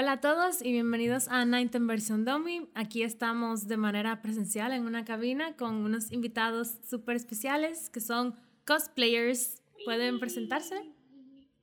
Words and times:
Hola 0.00 0.12
a 0.12 0.20
todos 0.20 0.62
y 0.62 0.70
bienvenidos 0.70 1.26
a 1.26 1.44
Night 1.44 1.74
versión 1.80 2.24
Domi. 2.24 2.68
Aquí 2.76 3.02
estamos 3.02 3.66
de 3.66 3.76
manera 3.76 4.22
presencial 4.22 4.70
en 4.70 4.86
una 4.86 5.04
cabina 5.04 5.56
con 5.56 5.74
unos 5.74 6.12
invitados 6.12 6.74
súper 6.88 7.16
especiales 7.16 7.90
que 7.90 7.98
son 8.00 8.36
cosplayers. 8.64 9.60
¿Pueden 9.84 10.20
presentarse? 10.20 10.76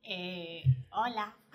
Eh, 0.02 0.64
hola. 0.90 1.34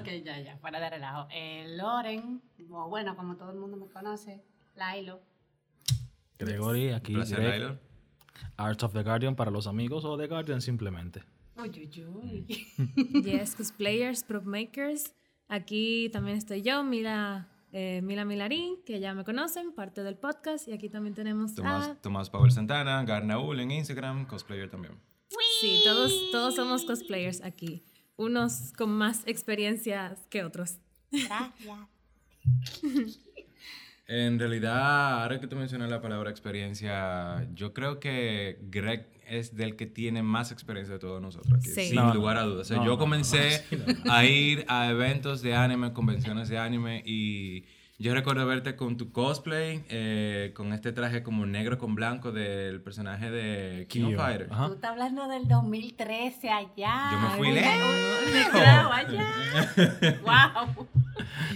ok, 0.00 0.08
ya, 0.24 0.40
ya, 0.40 0.58
para 0.60 0.80
de 0.80 0.90
relajo. 0.90 1.28
Eh, 1.30 1.76
Loren, 1.78 2.42
o 2.70 2.88
bueno, 2.88 3.14
como 3.14 3.36
todo 3.36 3.52
el 3.52 3.56
mundo 3.56 3.76
me 3.76 3.86
conoce, 3.86 4.42
Lailo. 4.74 5.20
Gregory, 6.40 6.90
aquí 6.90 7.14
placer, 7.14 7.38
Greg, 7.38 7.50
Lailo. 7.50 7.78
Arts 8.56 8.82
of 8.82 8.92
the 8.94 9.04
Guardian 9.04 9.36
para 9.36 9.52
los 9.52 9.68
amigos 9.68 10.04
o 10.04 10.18
The 10.18 10.26
Guardian 10.26 10.60
simplemente. 10.60 11.22
Uy, 11.62 11.90
uy, 11.94 12.46
uy. 12.46 13.22
Yes, 13.22 13.54
cosplayers, 13.54 14.24
prop 14.24 14.44
makers. 14.44 15.14
Aquí 15.48 16.08
también 16.10 16.38
estoy 16.38 16.62
yo, 16.62 16.82
Mila, 16.84 17.48
eh, 17.72 18.00
Mila 18.02 18.24
Milarín, 18.24 18.82
que 18.86 18.98
ya 18.98 19.12
me 19.14 19.24
conocen, 19.24 19.72
parte 19.72 20.02
del 20.02 20.16
podcast. 20.16 20.68
Y 20.68 20.72
aquí 20.72 20.88
también 20.88 21.14
tenemos 21.14 21.54
Tomás, 21.54 21.88
a... 21.88 21.94
Tomás 21.96 22.30
Powell 22.30 22.50
Santana, 22.50 23.04
Garnaul 23.04 23.60
en 23.60 23.72
Instagram, 23.72 24.26
cosplayer 24.26 24.70
también. 24.70 24.94
Sí, 25.60 25.82
todos, 25.84 26.30
todos 26.32 26.54
somos 26.54 26.84
cosplayers 26.84 27.42
aquí. 27.42 27.84
Unos 28.16 28.72
con 28.76 28.90
más 28.90 29.22
experiencias 29.26 30.26
que 30.28 30.44
otros. 30.44 30.78
Gracias. 31.10 31.88
En 34.12 34.40
realidad, 34.40 35.22
ahora 35.22 35.38
que 35.38 35.46
tú 35.46 35.54
mencionas 35.54 35.88
la 35.88 36.00
palabra 36.00 36.30
experiencia, 36.30 37.48
yo 37.54 37.72
creo 37.72 38.00
que 38.00 38.58
Greg 38.62 39.19
es 39.30 39.54
del 39.56 39.76
que 39.76 39.86
tiene 39.86 40.22
más 40.22 40.52
experiencia 40.52 40.94
de 40.94 40.98
todos 41.00 41.22
nosotros 41.22 41.54
aquí, 41.58 41.68
Sí. 41.70 41.86
sin 41.86 41.96
No, 41.96 42.12
lugar 42.14 42.36
a 42.36 42.42
dudas. 42.42 42.62
O 42.62 42.64
sea, 42.64 42.76
no, 42.78 42.84
yo 42.84 42.90
no, 42.92 42.98
comencé 42.98 43.64
a 44.10 44.24
ir 44.24 44.64
a 44.68 44.90
eventos 44.90 45.40
de 45.42 45.54
anime, 45.54 45.92
convenciones 45.92 46.48
de 46.48 46.58
anime 46.58 47.02
y 47.06 47.64
yo 47.98 48.14
recuerdo 48.14 48.46
verte 48.46 48.76
con 48.76 48.96
tu 48.96 49.12
cosplay, 49.12 49.84
eh, 49.90 50.52
con 50.54 50.72
este 50.72 50.90
traje 50.92 51.22
como 51.22 51.44
negro 51.44 51.76
con 51.76 51.94
blanco 51.94 52.32
del 52.32 52.80
personaje 52.80 53.30
de 53.30 53.86
King 53.88 54.04
of 54.04 54.08
Kyo. 54.12 54.18
Fighter. 54.18 54.48
Ajá. 54.50 54.66
Tú 54.68 54.74
estás 54.74 54.90
hablando 54.92 55.28
del 55.28 55.46
2013 55.46 56.48
allá. 56.50 57.10
Yo 57.12 57.20
me 57.20 57.28
fui 57.36 57.52
lejos. 57.52 57.72
allá. 58.92 59.26
wow. 60.22 60.86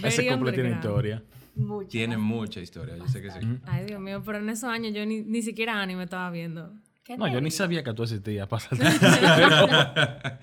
Ese 0.03 0.27
cumple 0.27 0.51
tiene 0.51 0.71
historia. 0.71 1.23
Mucho. 1.55 1.87
Tiene 1.87 2.17
mucha 2.17 2.59
historia, 2.59 2.97
yo 2.97 3.07
sé 3.07 3.21
que 3.21 3.31
sí. 3.31 3.39
Ay, 3.65 3.85
Dios 3.85 3.99
mío, 4.01 4.21
pero 4.25 4.39
en 4.39 4.49
esos 4.49 4.69
años 4.69 4.93
yo 4.93 5.05
ni, 5.05 5.21
ni 5.21 5.41
siquiera 5.41 5.81
anime 5.81 6.03
estaba 6.03 6.29
viendo. 6.29 6.73
¿Qué 7.05 7.15
No, 7.17 7.27
yo 7.27 7.39
ni 7.39 7.51
sabía 7.51 7.83
que 7.83 7.93
tú 7.93 8.03
existías. 8.03 8.49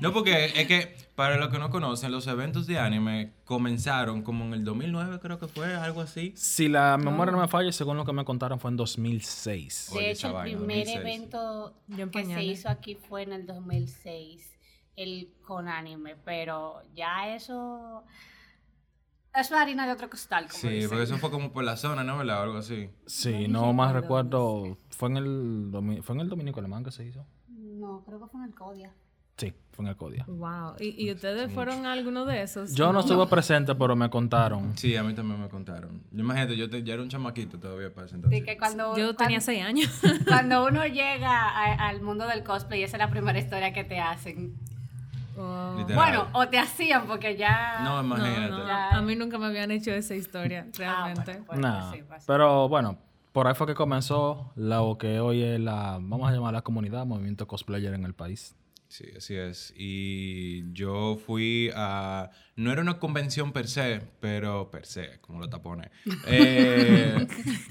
No, 0.00 0.12
porque 0.12 0.46
es 0.46 0.66
que 0.66 0.94
para 1.14 1.36
los 1.38 1.48
que 1.48 1.58
no 1.58 1.70
conocen, 1.70 2.12
los 2.12 2.26
eventos 2.26 2.66
de 2.66 2.78
anime 2.78 3.32
comenzaron 3.44 4.22
como 4.22 4.44
en 4.44 4.52
el 4.52 4.64
2009, 4.64 5.20
creo 5.20 5.38
que 5.38 5.46
fue, 5.48 5.74
algo 5.74 6.02
así. 6.02 6.32
si 6.36 6.68
la 6.68 6.98
memoria 6.98 7.32
no 7.32 7.40
me 7.40 7.48
falla, 7.48 7.72
según 7.72 7.96
lo 7.96 8.04
que 8.04 8.12
me 8.12 8.24
contaron, 8.24 8.60
fue 8.60 8.70
en 8.70 8.76
2006. 8.76 9.90
De 9.92 9.98
Oye, 9.98 10.10
hecho, 10.10 10.26
el 10.26 10.32
vaina, 10.34 10.58
primer 10.58 10.86
2006. 10.86 10.96
evento 10.98 11.74
que 12.12 12.24
se 12.26 12.42
hizo 12.44 12.68
aquí 12.68 12.94
fue 12.94 13.22
en 13.22 13.32
el 13.32 13.46
2006, 13.46 14.58
el 14.96 15.30
con 15.42 15.68
anime, 15.68 16.16
pero 16.24 16.82
ya 16.94 17.34
eso 17.34 18.04
es 19.40 19.52
harina 19.52 19.86
de 19.86 19.92
otro 19.92 20.08
costal, 20.10 20.46
como 20.48 20.58
Sí, 20.58 20.68
dicen. 20.68 20.88
porque 20.88 21.04
eso 21.04 21.16
fue 21.18 21.30
como 21.30 21.52
por 21.52 21.64
la 21.64 21.76
zona, 21.76 22.02
¿no? 22.04 22.18
¿Verdad? 22.18 22.40
O 22.40 22.42
algo 22.44 22.58
así. 22.58 22.88
Sí, 23.06 23.48
no 23.48 23.72
más 23.72 23.92
recuerdo. 23.92 24.76
Fue 24.90 25.08
en 25.10 25.16
el, 25.18 25.70
domi- 25.70 26.02
fue 26.02 26.14
en 26.14 26.20
el 26.22 26.28
Dominico 26.28 26.60
Alemán 26.60 26.84
que 26.84 26.90
se 26.90 27.04
hizo. 27.04 27.24
No, 27.48 28.02
creo 28.06 28.18
que 28.20 28.26
fue 28.26 28.40
en 28.40 28.46
el 28.48 28.54
Codia. 28.54 28.92
Sí, 29.36 29.52
fue 29.72 29.84
en 29.84 29.90
el 29.90 29.96
Codia. 29.96 30.24
Wow. 30.26 30.76
¿Y, 30.80 31.06
y 31.08 31.12
ustedes 31.12 31.52
fueron 31.52 31.84
a 31.84 31.92
alguno 31.92 32.24
de 32.24 32.40
esos? 32.42 32.72
Yo 32.74 32.90
no 32.90 33.00
estuve 33.00 33.26
presente, 33.26 33.74
pero 33.74 33.94
me 33.94 34.08
contaron. 34.08 34.74
Sí, 34.78 34.96
a 34.96 35.02
mí 35.02 35.12
también 35.12 35.38
me 35.38 35.50
contaron. 35.50 36.02
Yo 36.10 36.20
imagínate, 36.20 36.56
yo 36.56 36.70
te- 36.70 36.82
ya 36.82 36.94
era 36.94 37.02
un 37.02 37.10
chamaquito 37.10 37.58
todavía 37.58 37.92
para 37.92 38.06
ese 38.06 38.14
De 38.16 38.22
entonces. 38.22 38.44
que 38.44 38.56
cuando, 38.56 38.96
Yo 38.96 39.14
tenía 39.14 39.38
cuando, 39.38 39.40
seis 39.44 39.62
años. 39.62 40.00
cuando 40.26 40.64
uno 40.66 40.86
llega 40.86 41.30
a- 41.50 41.88
al 41.88 42.00
mundo 42.00 42.26
del 42.26 42.42
cosplay, 42.44 42.82
esa 42.82 42.96
es 42.96 43.00
la 43.00 43.10
primera 43.10 43.38
historia 43.38 43.74
que 43.74 43.84
te 43.84 44.00
hacen. 44.00 44.54
Oh. 45.36 45.84
Bueno, 45.94 46.28
o 46.32 46.48
te 46.48 46.58
hacían 46.58 47.06
porque 47.06 47.36
ya... 47.36 47.80
No, 47.82 48.02
No, 48.02 48.16
imagínate. 48.16 48.50
no, 48.50 48.66
Ya. 48.66 48.90
a 48.90 49.02
mí 49.02 49.14
nunca 49.16 49.38
me 49.38 49.46
habían 49.46 49.70
hecho 49.70 49.90
esa 49.92 50.14
historia, 50.14 50.66
Ah, 50.68 50.72
realmente. 50.78 51.32
bueno, 51.32 51.44
pues, 51.46 51.58
Nah, 51.60 51.80
pues 51.90 52.00
sí, 52.00 52.04
pues 52.08 52.22
sí. 52.22 52.24
pero 52.26 52.68
bueno, 52.68 52.98
por 53.32 53.46
ahí 53.46 53.54
fue 53.54 53.66
que 53.66 53.74
comenzó 53.74 54.52
lo 54.56 54.96
que 54.98 55.20
hoy 55.20 55.42
es 55.42 55.60
la, 55.60 55.98
vamos 56.00 56.28
a 56.28 56.32
llamar 56.32 56.54
la 56.54 56.62
comunidad, 56.62 57.04
movimiento 57.06 57.46
cosplayer 57.46 57.92
en 57.94 58.04
el 58.04 58.14
país. 58.14 58.54
Sí, 58.88 59.04
así 59.16 59.34
es. 59.34 59.74
Y 59.76 60.72
yo 60.72 61.16
fui 61.26 61.70
a... 61.74 62.30
No 62.54 62.70
era 62.70 62.80
una 62.80 63.00
convención 63.00 63.52
per 63.52 63.66
se, 63.66 64.00
pero 64.20 64.70
per 64.70 64.86
se, 64.86 65.20
como 65.20 65.40
lo 65.40 65.48
tapone. 65.50 65.90
Eh, 66.28 67.26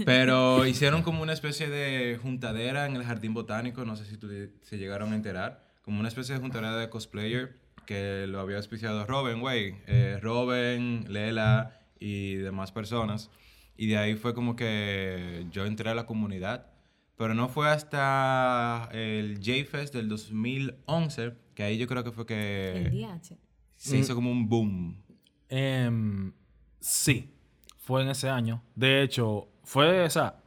pero 0.05 0.65
hicieron 0.65 1.03
como 1.03 1.21
una 1.23 1.31
especie 1.33 1.69
de 1.69 2.17
juntadera 2.21 2.85
en 2.85 2.95
el 2.97 3.03
Jardín 3.05 3.33
Botánico, 3.33 3.85
no 3.85 3.95
sé 3.95 4.05
si 4.05 4.17
tú 4.17 4.27
se 4.61 4.77
llegaron 4.77 5.13
a 5.13 5.15
enterar, 5.15 5.64
como 5.85 5.99
una 5.99 6.09
especie 6.09 6.35
de 6.35 6.41
juntadera 6.41 6.75
de 6.77 6.89
cosplayer 6.89 7.55
que 7.85 8.25
lo 8.27 8.39
había 8.39 8.57
auspiciado 8.57 9.05
Robin, 9.05 9.39
güey. 9.39 9.75
Eh, 9.85 10.17
Robin, 10.21 11.05
Lela 11.07 11.79
y 11.99 12.35
demás 12.35 12.71
personas. 12.71 13.29
Y 13.77 13.87
de 13.87 13.97
ahí 13.97 14.15
fue 14.15 14.33
como 14.33 14.55
que 14.55 15.45
yo 15.51 15.65
entré 15.65 15.89
a 15.91 15.95
la 15.95 16.05
comunidad. 16.05 16.71
Pero 17.17 17.33
no 17.33 17.47
fue 17.47 17.69
hasta 17.69 18.89
el 18.91 19.37
J-Fest 19.37 19.93
del 19.93 20.09
2011, 20.09 21.33
que 21.53 21.63
ahí 21.63 21.77
yo 21.77 21.87
creo 21.87 22.03
que 22.03 22.11
fue 22.11 22.23
El 22.23 22.27
que 22.27 22.89
DH. 22.89 23.37
se 23.77 23.97
hizo 23.97 24.15
como 24.15 24.31
un 24.31 24.49
boom. 24.49 25.01
Em, 25.47 26.33
sí, 26.79 27.31
fue 27.77 28.01
en 28.01 28.09
ese 28.09 28.27
año. 28.27 28.63
De 28.75 29.01
hecho, 29.01 29.47
fue 29.63 30.03
esa. 30.03 30.41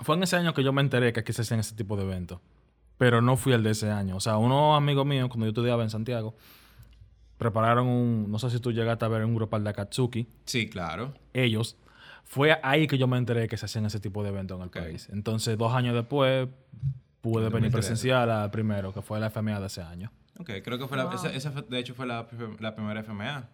Fue 0.00 0.14
en 0.14 0.22
ese 0.22 0.36
año 0.36 0.52
que 0.54 0.62
yo 0.62 0.72
me 0.72 0.82
enteré 0.82 1.12
que 1.12 1.20
aquí 1.20 1.32
se 1.32 1.42
hacían 1.42 1.58
ese 1.58 1.74
tipo 1.74 1.96
de 1.96 2.04
eventos. 2.04 2.40
Pero 2.98 3.20
no 3.20 3.36
fui 3.36 3.52
el 3.52 3.62
de 3.62 3.70
ese 3.70 3.90
año. 3.90 4.16
O 4.16 4.20
sea, 4.20 4.36
unos 4.38 4.76
amigos 4.76 5.04
míos, 5.06 5.28
cuando 5.28 5.46
yo 5.46 5.50
estudiaba 5.50 5.82
en 5.82 5.90
Santiago, 5.90 6.34
prepararon 7.38 7.86
un. 7.86 8.30
No 8.30 8.38
sé 8.38 8.50
si 8.50 8.60
tú 8.60 8.72
llegaste 8.72 9.04
a 9.04 9.08
ver 9.08 9.24
un 9.24 9.34
grupal 9.34 9.62
de 9.64 9.70
Akatsuki. 9.70 10.26
Sí, 10.44 10.68
claro. 10.68 11.12
Ellos. 11.32 11.76
Fue 12.24 12.58
ahí 12.62 12.86
que 12.88 12.98
yo 12.98 13.06
me 13.06 13.18
enteré 13.18 13.46
que 13.46 13.56
se 13.56 13.66
hacían 13.66 13.86
ese 13.86 14.00
tipo 14.00 14.22
de 14.24 14.30
eventos 14.30 14.56
en 14.56 14.64
el 14.64 14.70
país. 14.70 15.08
Entonces, 15.12 15.56
dos 15.56 15.72
años 15.72 15.94
después, 15.94 16.48
pude 17.20 17.46
En 17.46 17.52
venir 17.52 17.70
2013. 17.70 17.70
presencial 17.70 18.30
al 18.30 18.50
primero, 18.50 18.92
que 18.92 19.00
fue 19.00 19.20
la 19.20 19.30
FMA 19.30 19.60
de 19.60 19.66
ese 19.66 19.82
año. 19.82 20.10
Ok, 20.38 20.50
creo 20.64 20.76
que 20.78 20.88
fue 20.88 20.96
la, 20.96 21.08
esa, 21.14 21.32
esa 21.32 21.52
fue- 21.52 21.62
de 21.62 21.78
hecho 21.78 21.94
fue 21.94 22.04
la, 22.06 22.26
la 22.58 22.74
primera 22.74 23.00
FMA. 23.04 23.48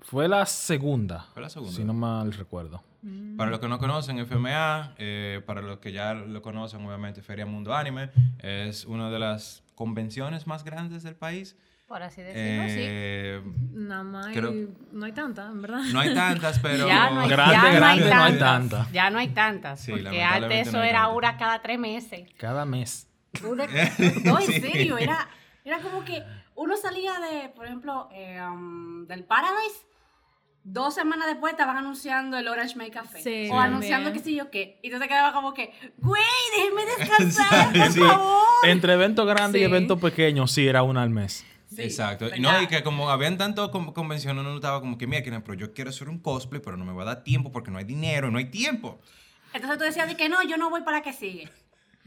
Fue 0.00 0.28
la 0.28 0.44
segunda. 0.46 1.26
Fue 1.32 1.40
la 1.42 1.48
segunda. 1.48 1.72
Si 1.74 1.82
no 1.82 1.94
mal 1.94 2.32
recuerdo. 2.32 2.82
Para 3.36 3.50
los 3.50 3.60
que 3.60 3.68
no 3.68 3.78
conocen 3.78 4.18
FMA, 4.18 4.94
eh, 4.98 5.40
para 5.46 5.62
los 5.62 5.78
que 5.78 5.92
ya 5.92 6.14
lo 6.14 6.42
conocen, 6.42 6.84
obviamente 6.84 7.22
Feria 7.22 7.46
Mundo 7.46 7.74
Anime, 7.74 8.10
es 8.40 8.84
una 8.84 9.10
de 9.10 9.18
las 9.18 9.62
convenciones 9.74 10.46
más 10.46 10.64
grandes 10.64 11.02
del 11.04 11.14
país. 11.14 11.56
Por 11.86 12.02
así 12.02 12.20
decirlo, 12.20 12.64
sí. 12.68 12.74
Eh, 12.80 13.42
Nada 13.72 14.02
más. 14.02 14.26
hay- 14.26 14.34
Creo- 14.34 14.52
No 14.92 15.06
hay 15.06 15.12
tanta, 15.12 15.46
en 15.46 15.62
verdad. 15.62 15.80
No 15.92 16.00
hay 16.00 16.12
tantas, 16.12 16.58
pero... 16.62 16.86
Ya 16.86 17.08
no 17.10 17.20
hay, 17.20 17.28
Grande, 17.30 17.54
ya 17.54 17.72
grande, 17.72 17.80
no 17.80 17.86
hay 17.86 18.32
tantas. 18.38 18.38
tanta. 18.80 18.92
Ya 18.92 19.10
no 19.10 19.18
hay 19.18 19.28
tantas. 19.28 19.80
Sí, 19.80 19.92
porque 19.92 20.22
antes 20.22 20.68
eso 20.68 20.76
no 20.76 20.82
era 20.82 21.00
tantas. 21.02 21.16
una 21.16 21.36
cada 21.38 21.62
tres 21.62 21.78
meses. 21.78 22.28
Cada 22.36 22.64
mes. 22.66 23.08
Una- 23.42 23.66
no, 24.24 24.38
en 24.38 24.46
Sí. 24.46 24.60
serio, 24.60 24.98
era, 24.98 25.28
era 25.64 25.78
como 25.78 26.04
que 26.04 26.22
uno 26.56 26.76
salía 26.76 27.12
de, 27.20 27.48
por 27.50 27.64
ejemplo, 27.64 28.08
eh, 28.12 28.38
um, 28.42 29.06
del 29.06 29.24
Paradise, 29.24 29.86
dos 30.72 30.94
semanas 30.94 31.26
después 31.28 31.52
estaban 31.52 31.76
anunciando 31.76 32.36
el 32.38 32.46
Orange 32.48 32.76
Make 32.76 32.90
Café. 32.90 33.22
Sí, 33.22 33.48
o 33.50 33.58
anunciando 33.58 34.10
que 34.12 34.18
también. 34.18 34.24
sí 34.24 34.34
yo 34.36 34.50
qué. 34.50 34.78
Y 34.82 34.90
tú 34.90 34.98
te 34.98 35.08
quedabas 35.08 35.32
como 35.32 35.54
que, 35.54 35.72
güey, 35.98 36.22
déjenme 36.56 36.84
descansar, 36.98 37.72
por 37.72 37.92
Sí. 37.92 38.00
favor. 38.00 38.42
Entre 38.64 38.92
eventos 38.92 39.26
grandes 39.26 39.60
y 39.60 39.64
eventos 39.64 40.00
pequeños, 40.00 40.50
sí, 40.52 40.66
era 40.66 40.82
una 40.82 41.02
al 41.02 41.10
mes. 41.10 41.44
Sí, 41.74 41.82
Exacto. 41.82 42.26
Y 42.26 42.40
¿verdad? 42.40 42.52
no, 42.58 42.62
y 42.62 42.66
que 42.66 42.82
como 42.82 43.10
habían 43.10 43.36
tanto 43.38 43.70
con- 43.70 43.92
convenciones, 43.92 44.40
uno 44.42 44.54
estaba 44.56 44.80
como 44.80 44.96
que, 44.98 45.06
mira, 45.06 45.22
que, 45.22 45.30
pero 45.40 45.54
yo 45.54 45.74
quiero 45.74 45.90
hacer 45.90 46.08
un 46.08 46.18
cosplay, 46.18 46.60
pero 46.62 46.76
no 46.76 46.84
me 46.84 46.92
va 46.92 47.02
a 47.02 47.06
dar 47.06 47.24
tiempo 47.24 47.52
porque 47.52 47.70
no 47.70 47.78
hay 47.78 47.84
dinero, 47.84 48.30
no 48.30 48.38
hay 48.38 48.46
tiempo. 48.50 49.00
Entonces 49.52 49.78
tú 49.78 49.84
decías 49.84 50.08
de 50.08 50.16
que 50.16 50.28
no, 50.28 50.42
yo 50.42 50.56
no 50.56 50.70
voy 50.70 50.80
para 50.82 51.02
que 51.02 51.12
sigue. 51.12 51.48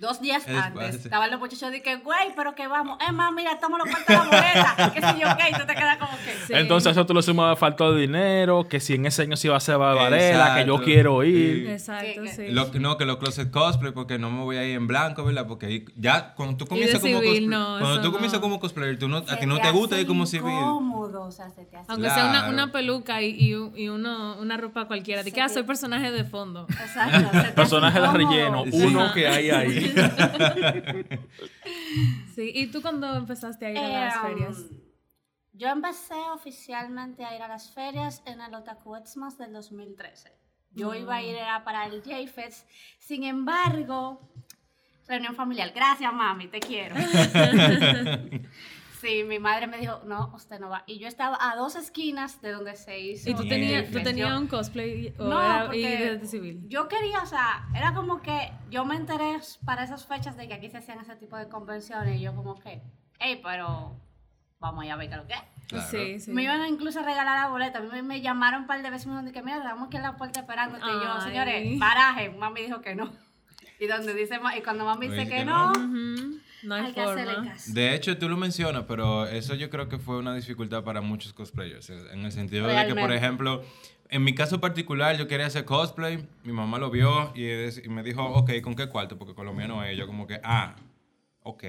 Dos 0.02 0.20
días 0.20 0.44
antes, 0.48 0.96
sí. 0.96 1.02
estaban 1.04 1.30
los 1.30 1.40
muchachos 1.40 1.70
de 1.72 1.82
que, 1.84 1.98
güey, 1.98 2.34
pero 2.36 2.56
que 2.56 2.66
vamos. 2.68 2.98
Es 3.08 3.14
más, 3.14 3.32
mira, 3.34 3.60
toma 3.60 3.78
los 3.78 3.88
cuartos 3.88 4.08
de 4.08 4.16
la 4.16 4.24
boleta. 4.26 4.92
qué 4.96 5.00
sé 5.00 5.08
yo 5.22 5.28
qué, 5.38 5.50
y 5.52 5.54
tú 5.54 5.66
te 5.68 5.76
quedas 5.76 5.98
como 5.98 6.12
que... 6.18 6.32
Sí. 6.48 6.54
Entonces 6.56 6.92
eso 6.94 7.06
tú 7.06 7.14
le 7.14 7.22
sumas 7.22 7.60
falta 7.60 7.88
de 7.92 8.02
dinero, 8.02 8.68
que 8.68 8.80
si 8.80 8.96
en 8.96 9.06
ese 9.06 9.22
año 9.22 9.38
se 9.38 9.46
iba 9.48 9.54
a 9.54 9.58
hacer 9.58 9.78
Barbarella, 9.78 10.56
que 10.56 10.66
yo 10.66 10.82
quiero 10.82 11.24
ir. 11.24 11.70
Exacto, 11.70 12.24
Que- 12.24 12.30
sí. 12.30 12.48
Lo, 12.50 12.66
no, 12.74 12.98
que 12.98 13.06
los 13.06 13.18
closet 13.18 13.52
cosplay, 13.52 13.92
porque 13.92 14.18
no 14.18 14.32
me 14.32 14.42
voy 14.44 14.58
a 14.58 14.66
ir 14.68 14.76
en 14.76 14.88
blanco, 14.88 15.24
¿verdad? 15.24 15.46
Porque 15.48 15.68
ahí- 15.68 15.86
ya 15.96 16.34
cuando 16.34 16.58
tú 16.58 16.66
comienzas 16.66 17.00
como 17.00 17.20
civil, 17.20 17.24
cosplay, 17.30 17.48
no, 17.48 17.78
cuando 17.80 18.02
tú 18.02 18.12
comienzas 18.12 18.40
como 18.40 18.60
cosplayer, 18.60 18.98
tú 18.98 19.08
no, 19.08 19.18
a 19.18 19.38
ti 19.38 19.46
no 19.46 19.60
te 19.60 19.70
gusta 19.70 20.00
ir 20.00 20.08
como 20.08 20.26
civil. 20.26 20.52
incómodo, 20.52 21.26
o 21.26 21.32
sea, 21.32 21.52
se 21.52 21.64
te 21.66 21.78
hace 21.78 21.92
Aunque 21.92 22.10
sea 22.10 22.48
una, 22.50 22.72
peluca 22.72 23.22
y, 23.22 23.36
y, 23.40 23.54
un- 23.54 23.78
y 23.78 23.90
uno, 23.90 24.36
una 24.40 24.58
ropa 24.58 24.86
cualquiera. 24.86 25.22
De 25.22 25.32
que 25.32 25.42
ah, 25.42 25.48
soy 25.50 25.62
personaje 25.62 26.10
de 26.12 26.24
fondo. 26.24 26.66
Exacto. 26.70 27.54
Personaje 27.54 28.00
de 28.02 28.08
relleno, 28.08 28.64
Sí. 28.66 28.82
uno 28.84 29.14
que 29.14 29.28
hay 29.28 29.52
ahí. 29.52 29.91
Sí. 32.36 32.52
¿Y 32.56 32.68
tú 32.68 32.82
cuando 32.82 33.14
empezaste 33.16 33.66
a 33.66 33.72
ir 33.72 33.78
a 33.78 33.88
las 33.90 34.16
Eh, 34.16 34.20
ferias? 34.22 34.58
um, 34.60 34.78
Yo 35.54 35.68
empecé 35.68 36.16
oficialmente 36.34 37.26
a 37.26 37.36
ir 37.36 37.42
a 37.42 37.48
las 37.48 37.72
ferias 37.74 38.22
en 38.26 38.40
el 38.42 38.54
Otaku 38.54 38.96
Xmas 39.06 39.38
del 39.38 39.52
2013. 39.54 40.32
Yo 40.74 40.94
iba 40.96 41.16
a 41.16 41.22
ir 41.22 41.36
era 41.36 41.64
para 41.66 41.86
el 41.86 42.02
J-Fest. 42.02 42.66
Sin 43.00 43.26
embargo, 43.26 44.22
reunión 45.08 45.36
familiar. 45.36 45.72
Gracias, 45.76 46.14
mami, 46.14 46.48
te 46.48 46.60
quiero. 46.62 46.96
sí, 49.02 49.24
mi 49.24 49.40
madre 49.40 49.68
me 49.68 49.78
dijo, 49.78 50.02
no, 50.06 50.32
usted 50.36 50.60
no 50.60 50.70
va. 50.70 50.84
Y 50.86 51.00
yo 51.00 51.08
estaba 51.08 51.38
a 51.42 51.56
dos 51.56 51.76
esquinas 51.76 52.42
de 52.42 52.52
donde 52.52 52.76
se 52.76 53.00
hizo. 53.00 53.30
¿Y 53.30 53.34
tú 53.34 53.48
tenías, 53.48 53.82
J-Fest. 53.86 53.94
tú 53.98 54.04
tenías 54.04 54.30
Yo- 54.30 54.38
un 54.40 54.48
cosplay 54.48 55.14
o 55.18 55.24
no, 55.26 55.42
era 55.42 55.76
y 55.76 55.82
de 55.82 56.26
civil? 56.28 56.62
yo 56.68 56.88
quería, 56.88 57.22
o 57.22 57.26
sea, 57.26 57.68
era 57.76 57.94
como 57.94 58.22
que 58.22 58.52
yo 58.70 58.86
me 58.86 58.96
enteré 58.96 59.40
para 59.66 59.84
esas 59.84 60.06
fechas 60.06 60.38
de 60.38 60.48
que 60.48 60.54
aquí 60.54 60.70
se 60.70 60.78
hacían 60.78 61.00
ese 61.00 61.16
tipo 61.16 61.36
de 61.38 61.50
convenciones 61.50 62.18
y 62.20 62.22
yo 62.22 62.36
como 62.36 62.60
que, 62.60 62.82
hey, 63.20 63.42
pero 63.44 64.00
vamos 64.60 64.84
allá 64.84 64.94
a 64.94 64.98
ver 64.98 65.08
qué 65.10 65.16
es 65.16 65.22
lo 65.22 65.28
que 65.28 65.34
es. 65.34 65.42
Claro. 65.68 65.88
Sí, 65.90 66.20
sí. 66.20 66.32
Me 66.32 66.44
iban 66.44 66.60
a 66.62 66.68
incluso 66.68 67.00
a 67.00 67.04
regalar 67.04 67.40
la 67.40 67.48
boleta. 67.48 67.80
A 67.80 67.82
mí 67.82 67.88
me, 67.92 68.04
me 68.04 68.22
llamaron 68.22 68.62
un 68.64 68.68
par 68.68 68.82
de 68.82 68.90
veces 68.90 69.06
y 69.06 69.10
me 69.10 69.16
dijeron 69.16 69.34
que 69.34 69.42
mira, 69.42 69.58
estamos 69.58 69.88
aquí 69.88 69.98
en 69.98 70.04
la 70.04 70.18
puerta 70.18 70.42
esperándote. 70.42 70.84
Y 70.86 70.94
yo, 70.94 71.22
señores, 71.22 71.80
baraje. 71.80 72.30
Mami 72.30 72.62
dijo 72.64 72.82
que 72.82 72.94
no. 72.94 73.10
Y 73.80 73.88
donde 73.88 74.14
dice 74.14 74.40
y 74.58 74.62
cuando 74.62 74.86
mami 74.86 75.08
Me 75.08 75.14
dice 75.16 75.26
dice 75.26 75.32
que, 75.34 75.40
que 75.40 75.46
no, 75.46 75.72
Ujú, 75.72 76.40
No 76.64 76.76
hay, 76.76 76.86
hay 76.88 76.94
que 76.94 77.02
hacerle 77.02 77.34
forma. 77.36 77.52
caso. 77.52 77.72
De 77.74 77.96
hecho, 77.96 78.18
tú 78.18 78.30
lo 78.30 78.38
mencionas, 78.38 78.86
pero 78.88 79.26
eso 79.28 79.56
yo 79.56 79.70
creo 79.70 79.90
que 79.90 79.98
fue 79.98 80.18
una 80.18 80.34
dificultad 80.36 80.84
para 80.84 81.02
muchos 81.02 81.34
cosplayers. 81.34 81.90
En 81.90 82.26
el 82.26 82.32
sentido 82.32 82.68
de 82.68 82.86
que, 82.88 82.94
por 83.02 83.12
ejemplo, 83.14 83.64
en 84.10 84.24
mi 84.24 84.36
caso 84.36 84.60
particular, 84.62 85.18
yo 85.18 85.28
quería 85.28 85.46
hacer 85.48 85.66
cosplay, 85.66 86.28
mi 86.44 86.52
mamá 86.54 86.78
lo 86.78 86.90
vio 86.92 87.32
y, 87.36 87.46
es- 87.46 87.82
y 87.84 87.90
me 87.90 88.04
dijo, 88.04 88.24
ok, 88.26 88.52
¿con 88.62 88.76
qué 88.76 88.88
cuarto? 88.88 89.18
Porque 89.18 89.34
con 89.34 89.46
lo 89.46 89.54
mío 89.54 89.68
no 89.68 89.84
es. 89.84 89.98
Yo 89.98 90.06
como 90.08 90.28
que, 90.28 90.40
ah, 90.44 90.76
ok. 91.44 91.64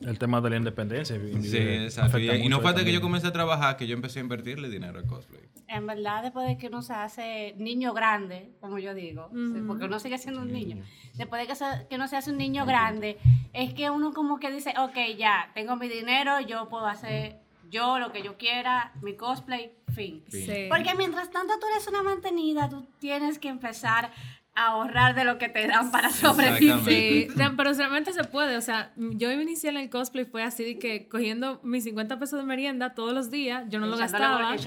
El 0.00 0.18
tema 0.18 0.40
de 0.40 0.50
la 0.50 0.56
independencia. 0.56 1.16
Sí, 1.42 1.56
exacto. 1.56 2.18
Y, 2.18 2.48
no 2.48 2.60
fue 2.60 2.70
hasta 2.70 2.84
que 2.84 2.92
yo 2.92 3.00
comencé 3.00 3.28
a 3.28 3.32
trabajar 3.32 3.76
que 3.76 3.86
yo 3.86 3.94
empecé 3.94 4.18
a 4.18 4.22
invertirle 4.22 4.68
dinero 4.68 4.98
al 4.98 5.06
cosplay. 5.06 5.42
En 5.68 5.86
verdad, 5.86 6.22
después 6.22 6.46
de 6.46 6.58
que 6.58 6.68
uno 6.68 6.82
se 6.82 6.92
hace 6.92 7.54
niño 7.58 7.92
grande, 7.92 8.50
como 8.60 8.78
yo 8.78 8.94
digo, 8.94 9.30
sí, 9.32 9.62
porque 9.66 9.86
uno 9.86 9.98
sigue 9.98 10.18
siendo 10.18 10.42
un 10.42 10.52
niño, 10.52 10.84
después 11.14 11.40
de 11.42 11.48
que, 11.48 11.54
se- 11.54 11.86
que 11.88 11.96
uno 11.96 12.08
se 12.08 12.16
hace 12.16 12.30
un 12.30 12.38
niño 12.38 12.66
grande, 12.66 13.18
es 13.52 13.74
que 13.74 13.90
uno 13.90 14.12
como 14.12 14.38
que 14.38 14.52
dice, 14.52 14.74
ok, 14.78 14.96
ya, 15.18 15.50
tengo 15.54 15.76
mi 15.76 15.88
dinero, 15.88 16.40
yo 16.40 16.68
puedo 16.68 16.86
hacer 16.86 17.38
yo 17.68 17.98
lo 17.98 18.12
que 18.12 18.22
yo 18.22 18.36
quiera, 18.36 18.92
mi 19.02 19.14
cosplay, 19.14 19.72
fin. 19.92 20.22
Sí. 20.28 20.66
Porque 20.68 20.94
mientras 20.96 21.30
tanto 21.30 21.54
tú 21.58 21.66
eres 21.74 21.88
una 21.88 22.02
mantenida, 22.02 22.68
tú 22.68 22.86
tienes 23.00 23.38
que 23.38 23.48
empezar 23.48 24.04
a 24.06 24.10
ahorrar 24.56 25.14
de 25.14 25.24
lo 25.24 25.38
que 25.38 25.48
te 25.48 25.66
dan 25.66 25.90
para 25.90 26.10
sobrevivir. 26.10 26.74
Sí, 26.84 27.28
pero 27.56 27.72
realmente 27.74 28.12
se 28.12 28.24
puede. 28.24 28.56
O 28.56 28.60
sea, 28.60 28.92
yo 28.96 29.28
me 29.28 29.42
inicié 29.42 29.70
en 29.70 29.76
el 29.76 29.90
cosplay 29.90 30.24
fue 30.24 30.42
así 30.42 30.64
de 30.64 30.78
que 30.78 31.08
cogiendo 31.08 31.60
mis 31.62 31.84
50 31.84 32.18
pesos 32.18 32.38
de 32.40 32.44
merienda 32.46 32.94
todos 32.94 33.12
los 33.12 33.30
días, 33.30 33.64
yo 33.68 33.78
no 33.78 33.86
lo 33.86 33.96
Echándole 33.96 34.24
gastaba. 34.24 34.48
al 34.48 34.58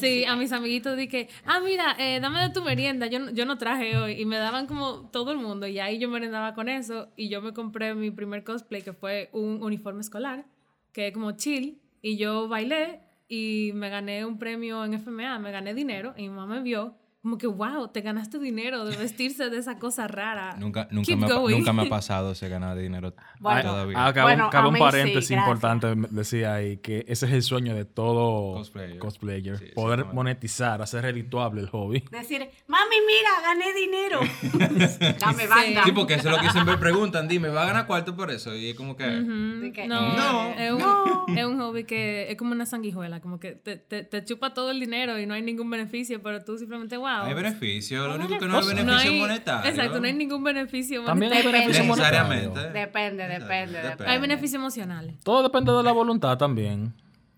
Sí, 0.00 0.24
a 0.24 0.36
mis 0.36 0.52
amiguitos 0.52 0.96
dije, 0.96 1.28
ah, 1.46 1.60
mira, 1.60 1.94
eh, 1.98 2.18
dame 2.20 2.40
de 2.42 2.50
tu 2.50 2.62
merienda. 2.62 3.06
Yo, 3.06 3.18
no- 3.20 3.30
yo 3.30 3.46
no 3.46 3.56
traje 3.56 3.96
hoy. 3.96 4.20
Y 4.20 4.24
me 4.26 4.36
daban 4.36 4.66
como 4.66 5.08
todo 5.10 5.32
el 5.32 5.38
mundo. 5.38 5.66
Y 5.66 5.78
ahí 5.78 5.98
yo 5.98 6.08
merendaba 6.08 6.54
con 6.54 6.68
eso. 6.68 7.08
Y 7.16 7.28
yo 7.28 7.40
me 7.40 7.52
compré 7.52 7.94
mi 7.94 8.10
primer 8.10 8.44
cosplay, 8.44 8.82
que 8.82 8.92
fue 8.92 9.30
un 9.32 9.62
uniforme 9.62 10.00
escolar, 10.00 10.44
que 10.92 11.06
es 11.08 11.14
como 11.14 11.32
chill. 11.32 11.78
Y 12.02 12.16
yo 12.16 12.48
bailé 12.48 13.00
y 13.28 13.70
me 13.74 13.90
gané 13.90 14.24
un 14.24 14.38
premio 14.38 14.84
en 14.84 14.94
FMA, 14.94 15.38
me 15.38 15.52
gané 15.52 15.72
dinero. 15.72 16.14
Y 16.16 16.22
mi 16.22 16.30
mamá 16.30 16.56
me 16.56 16.62
vio. 16.62 16.96
Como 17.22 17.36
que, 17.36 17.46
wow, 17.46 17.88
te 17.88 18.00
ganaste 18.00 18.38
dinero 18.38 18.86
de 18.86 18.96
vestirse 18.96 19.50
de 19.50 19.58
esa 19.58 19.78
cosa 19.78 20.08
rara. 20.08 20.56
Nunca, 20.58 20.88
nunca, 20.90 21.14
me, 21.16 21.50
nunca 21.50 21.72
me 21.74 21.82
ha 21.82 21.88
pasado 21.90 22.32
ese 22.32 22.48
ganar 22.48 22.78
dinero 22.78 23.12
Bueno, 23.38 23.60
todavía. 23.62 24.06
Acá, 24.06 24.22
Bueno, 24.22 24.46
acá 24.46 24.60
a 24.60 24.68
un 24.68 24.78
paréntesis 24.78 25.28
sí, 25.28 25.34
importante 25.34 25.94
decía 26.10 26.54
ahí 26.54 26.78
que 26.78 27.04
ese 27.08 27.26
es 27.26 27.32
el 27.32 27.42
sueño 27.42 27.74
de 27.74 27.84
todo 27.84 28.54
Cosplayer. 28.54 28.98
cosplayer. 28.98 29.58
Sí, 29.58 29.66
poder 29.74 30.06
monetizar, 30.06 30.80
hacer 30.80 31.02
redituable 31.02 31.60
el 31.60 31.68
hobby. 31.68 32.02
Decir, 32.10 32.48
mami, 32.66 32.96
mira, 33.06 33.30
gané 33.42 33.74
dinero. 33.74 34.20
Dame 35.20 35.46
banda. 35.46 35.84
Sí, 35.84 35.92
porque 35.92 36.14
eso 36.14 36.30
es 36.30 36.36
lo 36.36 36.40
que 36.40 36.50
siempre 36.50 36.78
preguntan. 36.78 37.28
Dime, 37.28 37.48
¿va 37.50 37.64
a 37.64 37.66
ganar 37.66 37.86
cuarto 37.86 38.16
por 38.16 38.30
eso? 38.30 38.54
Y 38.56 38.70
es 38.70 38.74
como 38.76 38.96
que... 38.96 39.04
De 39.04 39.72
que, 39.72 39.86
No, 39.86 40.16
No. 40.16 40.54
Es, 40.54 40.72
un, 40.72 41.36
es 41.36 41.44
un 41.44 41.58
hobby 41.60 41.84
que 41.84 42.30
es 42.30 42.38
como 42.38 42.52
una 42.52 42.64
sanguijuela, 42.64 43.20
como 43.20 43.38
que 43.38 43.52
te, 43.52 43.76
te, 43.76 44.04
te 44.04 44.24
chupa 44.24 44.54
todo 44.54 44.70
el 44.70 44.80
dinero 44.80 45.18
y 45.18 45.26
no 45.26 45.34
hay 45.34 45.42
ningún 45.42 45.68
beneficio, 45.68 46.22
pero 46.22 46.42
tú 46.42 46.56
simplemente, 46.56 46.96
wow. 46.96 47.09
Hay 47.18 47.34
beneficio, 47.34 48.06
lo 48.08 48.14
único 48.16 48.38
que 48.38 48.46
no 48.46 48.58
hay 48.58 48.66
beneficio 48.66 48.84
No 48.84 48.96
hay- 48.98 49.20
monetario. 49.20 49.70
Exacto, 49.70 50.00
no 50.00 50.06
hay 50.06 50.12
ningún 50.14 50.42
beneficio 50.44 51.04
También 51.04 51.32
hay 51.32 51.38
monetario. 51.42 51.60
beneficio 51.68 51.84
monetario. 51.84 52.22
Necesariamente. 52.28 52.78
Depende, 52.78 53.22
depende, 53.28 53.82
Depende. 53.82 54.06
Hay 54.06 54.20
beneficio 54.20 54.58
emocional. 54.58 55.16
Todo 55.24 55.42
depende 55.42 55.72
de 55.72 55.82
la 55.82 55.92
voluntad 55.92 56.36
también. 56.38 56.94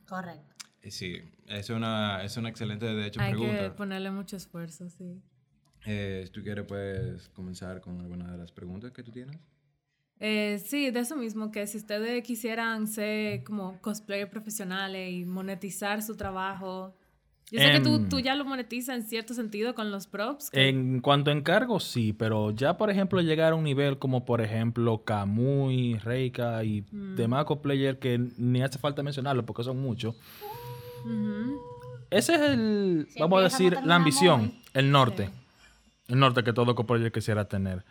Correcto. 0.07 0.55
Sí, 0.89 1.17
es 1.47 1.71
una, 1.71 2.23
es 2.25 2.37
una 2.37 2.49
excelente, 2.49 2.87
de 2.87 3.07
hecho, 3.07 3.21
Hay 3.21 3.33
que 3.33 3.39
pregunta. 3.39 3.77
ponerle 3.77 4.11
mucho 4.11 4.37
esfuerzo, 4.37 4.89
sí. 4.91 5.21
Eh, 5.85 6.23
si 6.27 6.33
tú 6.33 6.43
quieres, 6.43 6.65
puedes 6.67 7.29
comenzar 7.31 7.81
con 7.81 8.01
alguna 8.01 8.31
de 8.33 8.39
las 8.39 8.53
preguntas 8.53 8.93
que 8.93 9.03
tú 9.03 9.11
tienes. 9.13 9.37
Eh, 10.21 10.63
sí, 10.65 10.91
de 10.91 11.01
eso 11.01 11.17
mismo, 11.17 11.51
que 11.51 11.67
si 11.67 11.79
ustedes 11.79 12.23
quisieran 12.23 12.87
ser 12.87 13.43
como 13.43 13.81
cosplayer 13.81 14.31
profesionales 14.31 15.13
y 15.13 15.25
monetizar 15.25 16.01
su 16.03 16.17
trabajo. 16.17 16.95
Yo 17.51 17.61
sé 17.61 17.71
que 17.71 17.81
tú, 17.81 17.97
Em. 17.97 18.09
tú 18.09 18.19
ya 18.19 18.35
lo 18.35 18.47
monetizas 18.47 18.97
en 18.97 19.03
cierto 19.03 19.35
sentido 19.35 19.75
con 19.75 19.91
los 19.91 20.07
props. 20.07 20.49
que- 20.51 20.69
En 20.71 21.01
cuanto 21.01 21.31
a 21.31 21.35
encargos, 21.35 21.85
sí, 21.85 22.15
pero 22.15 22.51
ya, 22.51 22.79
por 22.79 22.89
ejemplo, 22.91 23.21
llegar 23.21 23.53
a 23.53 23.57
un 23.57 23.65
nivel 23.65 23.99
como, 23.99 24.25
por 24.25 24.41
ejemplo, 24.41 25.05
Kamui, 25.05 25.99
Reika 25.99 26.65
y 26.65 26.83
Mm. 26.91 27.17
demás 27.17 27.45
cosplayer 27.45 27.99
que 27.99 28.19
ni 28.39 28.63
hace 28.63 28.79
falta 28.79 29.03
mencionarlo 29.03 29.45
porque 29.45 29.65
son 29.65 29.81
muchos. 29.83 30.15
Ese 32.11 32.35
es 32.35 32.41
el, 32.41 33.07
Si 33.11 33.21
vamos 33.21 33.41
a 33.41 33.43
decir, 33.45 33.77
la 33.85 33.97
ambición, 33.97 34.53
el 34.75 34.91
norte. 34.91 35.31
El 36.09 36.19
norte 36.19 36.43
que 36.43 36.53
todo 36.53 36.75
cosplayer 36.75 37.11
quisiera 37.13 37.47
tener. 37.47 37.85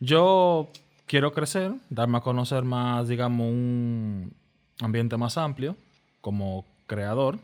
Yo 0.00 0.68
quiero 1.06 1.32
crecer, 1.32 1.72
darme 1.90 2.18
a 2.18 2.20
conocer 2.20 2.62
más, 2.64 3.08
digamos, 3.08 3.46
un 3.48 4.34
ambiente 4.80 5.16
más 5.16 5.38
amplio 5.38 5.76
como 6.20 6.64
creador, 6.86 7.38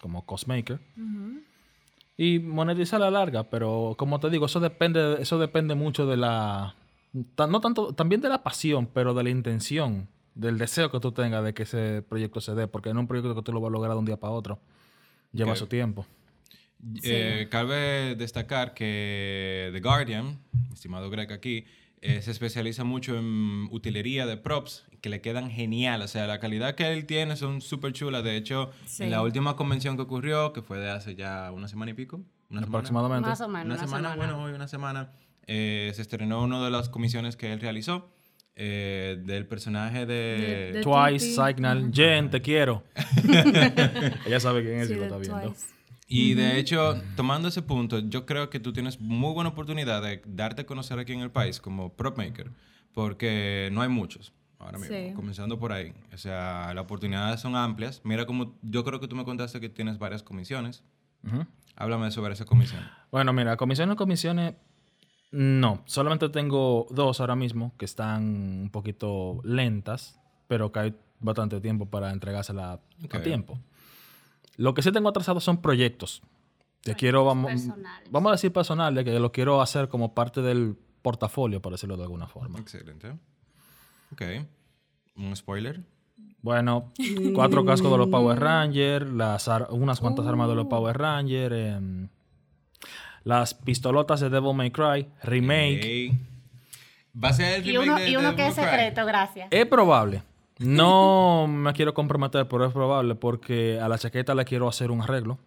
como 0.00 0.24
cosmaker. 0.24 0.80
Y 2.16 2.38
monetizar 2.38 3.00
a 3.00 3.06
la 3.06 3.10
larga, 3.10 3.44
pero 3.44 3.94
como 3.96 4.20
te 4.20 4.28
digo, 4.30 4.46
eso 4.46 4.60
depende, 4.60 5.20
eso 5.20 5.38
depende 5.38 5.74
mucho 5.74 6.06
de 6.06 6.16
la, 6.16 6.74
no 7.12 7.60
tanto, 7.60 7.94
también 7.94 8.20
de 8.20 8.28
la 8.28 8.42
pasión, 8.42 8.86
pero 8.92 9.14
de 9.14 9.22
la 9.22 9.30
intención, 9.30 10.08
del 10.34 10.58
deseo 10.58 10.90
que 10.90 11.00
tú 11.00 11.12
tengas 11.12 11.44
de 11.44 11.54
que 11.54 11.62
ese 11.62 12.02
proyecto 12.02 12.40
se 12.40 12.54
dé, 12.54 12.66
porque 12.66 12.92
no 12.92 13.00
es 13.00 13.04
un 13.04 13.08
proyecto 13.08 13.34
que 13.34 13.42
tú 13.42 13.52
lo 13.52 13.60
vas 13.60 13.68
a 13.68 13.72
lograr 13.72 13.92
de 13.92 13.98
un 13.98 14.04
día 14.04 14.18
para 14.18 14.32
otro. 14.32 14.58
Lleva 15.32 15.56
su 15.56 15.66
tiempo. 15.66 16.06
Eh, 17.02 17.48
cabe 17.50 18.16
destacar 18.16 18.74
que 18.74 19.70
The 19.72 19.80
Guardian, 19.80 20.38
estimado 20.72 21.10
Greg 21.10 21.30
aquí, 21.32 21.66
eh, 22.02 22.22
se 22.22 22.30
especializa 22.30 22.82
mucho 22.84 23.16
en 23.18 23.68
utilería 23.70 24.26
de 24.26 24.36
props 24.36 24.86
que 25.00 25.08
le 25.10 25.20
quedan 25.20 25.50
genial. 25.50 26.00
O 26.02 26.08
sea, 26.08 26.26
la 26.26 26.38
calidad 26.40 26.74
que 26.74 26.92
él 26.92 27.04
tiene 27.06 27.36
son 27.36 27.60
súper 27.60 27.92
chulas. 27.92 28.24
De 28.24 28.36
hecho, 28.36 28.70
Sí. 28.86 29.02
en 29.04 29.10
la 29.10 29.22
última 29.22 29.56
convención 29.56 29.96
que 29.96 30.02
ocurrió, 30.02 30.52
que 30.52 30.62
fue 30.62 30.78
de 30.78 30.90
hace 30.90 31.14
ya 31.14 31.50
una 31.52 31.68
semana 31.68 31.90
y 31.90 31.94
pico, 31.94 32.16
una 32.50 32.60
semana, 32.60 32.66
Aproximadamente. 32.66 33.28
Más 33.28 33.40
o 33.40 33.48
menos. 33.48 33.66
una 33.66 33.86
semana, 33.86 34.16
bueno, 34.16 34.42
hoy 34.42 34.52
una 34.52 34.66
semana, 34.68 35.10
eh, 35.46 35.92
se 35.94 36.02
estrenó 36.02 36.42
una 36.42 36.64
de 36.64 36.70
las 36.70 36.88
comisiones 36.88 37.36
que 37.36 37.52
él 37.52 37.60
realizó 37.60 38.10
eh, 38.56 39.16
del 39.24 39.46
personaje 39.46 40.04
de... 40.06 40.14
De- 40.14 40.72
de- 40.74 40.82
Twice. 40.82 41.34
Signal, 41.34 41.90
Jen, 41.94 42.28
te 42.30 42.42
quiero. 42.42 42.82
Ella 44.26 44.40
sabe 44.40 44.62
quién 44.62 44.80
es 44.80 44.88
Sí, 44.88 44.94
y 44.94 44.96
lo 44.96 45.04
está 45.04 45.16
viendo. 45.18 45.40
Twice. 45.50 45.66
Y 46.12 46.34
de 46.34 46.58
hecho, 46.58 47.00
tomando 47.14 47.46
ese 47.48 47.62
punto, 47.62 48.00
yo 48.00 48.26
creo 48.26 48.50
que 48.50 48.58
tú 48.58 48.72
tienes 48.72 49.00
muy 49.00 49.32
buena 49.32 49.50
oportunidad 49.50 50.02
de 50.02 50.20
darte 50.26 50.62
a 50.62 50.66
conocer 50.66 50.98
aquí 50.98 51.12
en 51.12 51.20
el 51.20 51.30
país 51.30 51.60
como 51.60 51.92
prop 51.94 52.18
maker, 52.18 52.50
porque 52.92 53.68
no 53.72 53.80
hay 53.80 53.88
muchos 53.88 54.32
ahora 54.58 54.76
mismo, 54.78 54.94
Sí. 54.94 55.12
comenzando 55.14 55.58
por 55.58 55.72
ahí. 55.72 55.94
O 56.12 56.18
sea, 56.18 56.72
las 56.74 56.82
oportunidades 56.84 57.40
son 57.40 57.54
amplias. 57.54 58.00
Mira 58.04 58.26
como 58.26 58.58
yo 58.60 58.82
creo 58.84 58.98
que 58.98 59.06
tú 59.06 59.14
me 59.14 59.24
contaste 59.24 59.60
que 59.60 59.68
tienes 59.68 59.98
varias 59.98 60.22
comisiones. 60.24 60.82
Ujú. 61.24 61.46
Háblame 61.76 62.10
sobre 62.10 62.32
esa 62.34 62.44
comisión. 62.44 62.82
Bueno, 63.12 63.32
mira, 63.32 63.56
comisiones, 63.56 63.94
comisiones, 63.96 64.54
no. 65.30 65.82
Solamente 65.86 66.28
tengo 66.28 66.86
dos 66.90 67.20
ahora 67.20 67.36
mismo 67.36 67.72
que 67.78 67.84
están 67.84 68.24
un 68.62 68.70
poquito 68.70 69.40
lentas, 69.44 70.18
pero 70.48 70.72
que 70.72 70.78
hay 70.80 70.94
bastante 71.20 71.60
tiempo 71.60 71.86
para 71.86 72.10
entregársela 72.10 72.80
Ok. 73.04 73.14
a 73.14 73.22
tiempo. 73.22 73.58
Lo 74.56 74.74
que 74.74 74.82
sí 74.82 74.92
tengo 74.92 75.08
atrasado 75.08 75.40
son 75.40 75.60
proyectos. 75.62 76.22
Que 76.82 76.94
quiero, 76.94 77.24
vamos, 77.24 77.50
personales. 77.50 78.08
vamos 78.10 78.30
a 78.30 78.32
decir 78.32 78.52
personales, 78.52 79.04
que 79.04 79.18
lo 79.18 79.32
quiero 79.32 79.60
hacer 79.60 79.88
como 79.88 80.14
parte 80.14 80.40
del 80.42 80.76
portafolio, 81.02 81.60
por 81.60 81.72
decirlo 81.72 81.96
de 81.96 82.04
alguna 82.04 82.26
forma. 82.26 82.58
Excelente. 82.58 83.10
Ok. 84.12 84.22
Un 85.16 85.36
spoiler. 85.36 85.80
Bueno, 86.42 86.90
cuatro 87.34 87.64
cascos 87.66 87.90
de 87.92 87.98
los 87.98 88.08
Power 88.08 88.40
Rangers, 88.40 89.10
las 89.12 89.46
ar- 89.48 89.68
unas 89.70 90.00
cuantas 90.00 90.26
armas 90.26 90.48
de 90.48 90.54
los 90.54 90.66
Power 90.68 90.96
Rangers, 90.96 91.54
em, 91.54 92.08
las 93.24 93.52
pistolotas 93.52 94.20
de 94.20 94.30
Devil 94.30 94.54
May 94.54 94.70
Cry, 94.70 95.06
remake. 95.22 96.12
Va 97.22 97.28
a 97.28 97.32
ser 97.34 97.60
el 97.60 97.68
Y 97.68 97.76
uno, 97.76 97.96
de- 97.98 98.08
y 98.08 98.16
uno 98.16 98.30
de 98.30 98.36
que 98.36 98.46
es 98.46 98.54
secreto, 98.54 99.04
gracias. 99.04 99.48
Es 99.50 99.66
probable, 99.66 100.22
No 100.60 101.46
me 101.48 101.72
quiero 101.72 101.94
comprometer, 101.94 102.46
pero 102.46 102.66
es 102.66 102.72
probable 102.72 103.14
porque 103.16 103.80
a 103.80 103.88
la 103.88 103.98
chaqueta 103.98 104.34
le 104.34 104.44
quiero 104.44 104.68
hacer 104.68 104.90
un 104.90 105.02
arreglo. 105.02 105.38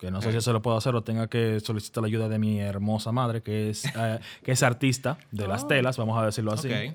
Que 0.00 0.12
no 0.12 0.22
sé 0.22 0.30
si 0.32 0.40
se 0.40 0.52
lo 0.52 0.62
puedo 0.62 0.76
hacer 0.76 0.94
o 0.94 1.02
tenga 1.02 1.26
que 1.26 1.58
solicitar 1.58 2.02
la 2.02 2.06
ayuda 2.06 2.28
de 2.28 2.38
mi 2.38 2.60
hermosa 2.60 3.10
madre, 3.10 3.42
que 3.42 3.70
es, 3.70 3.84
eh, 3.84 4.20
que 4.44 4.52
es 4.52 4.62
artista 4.62 5.18
de 5.32 5.48
las 5.48 5.66
telas, 5.66 5.96
vamos 5.96 6.16
a 6.16 6.24
decirlo 6.24 6.52
así. 6.52 6.68
Ok. 6.68 6.94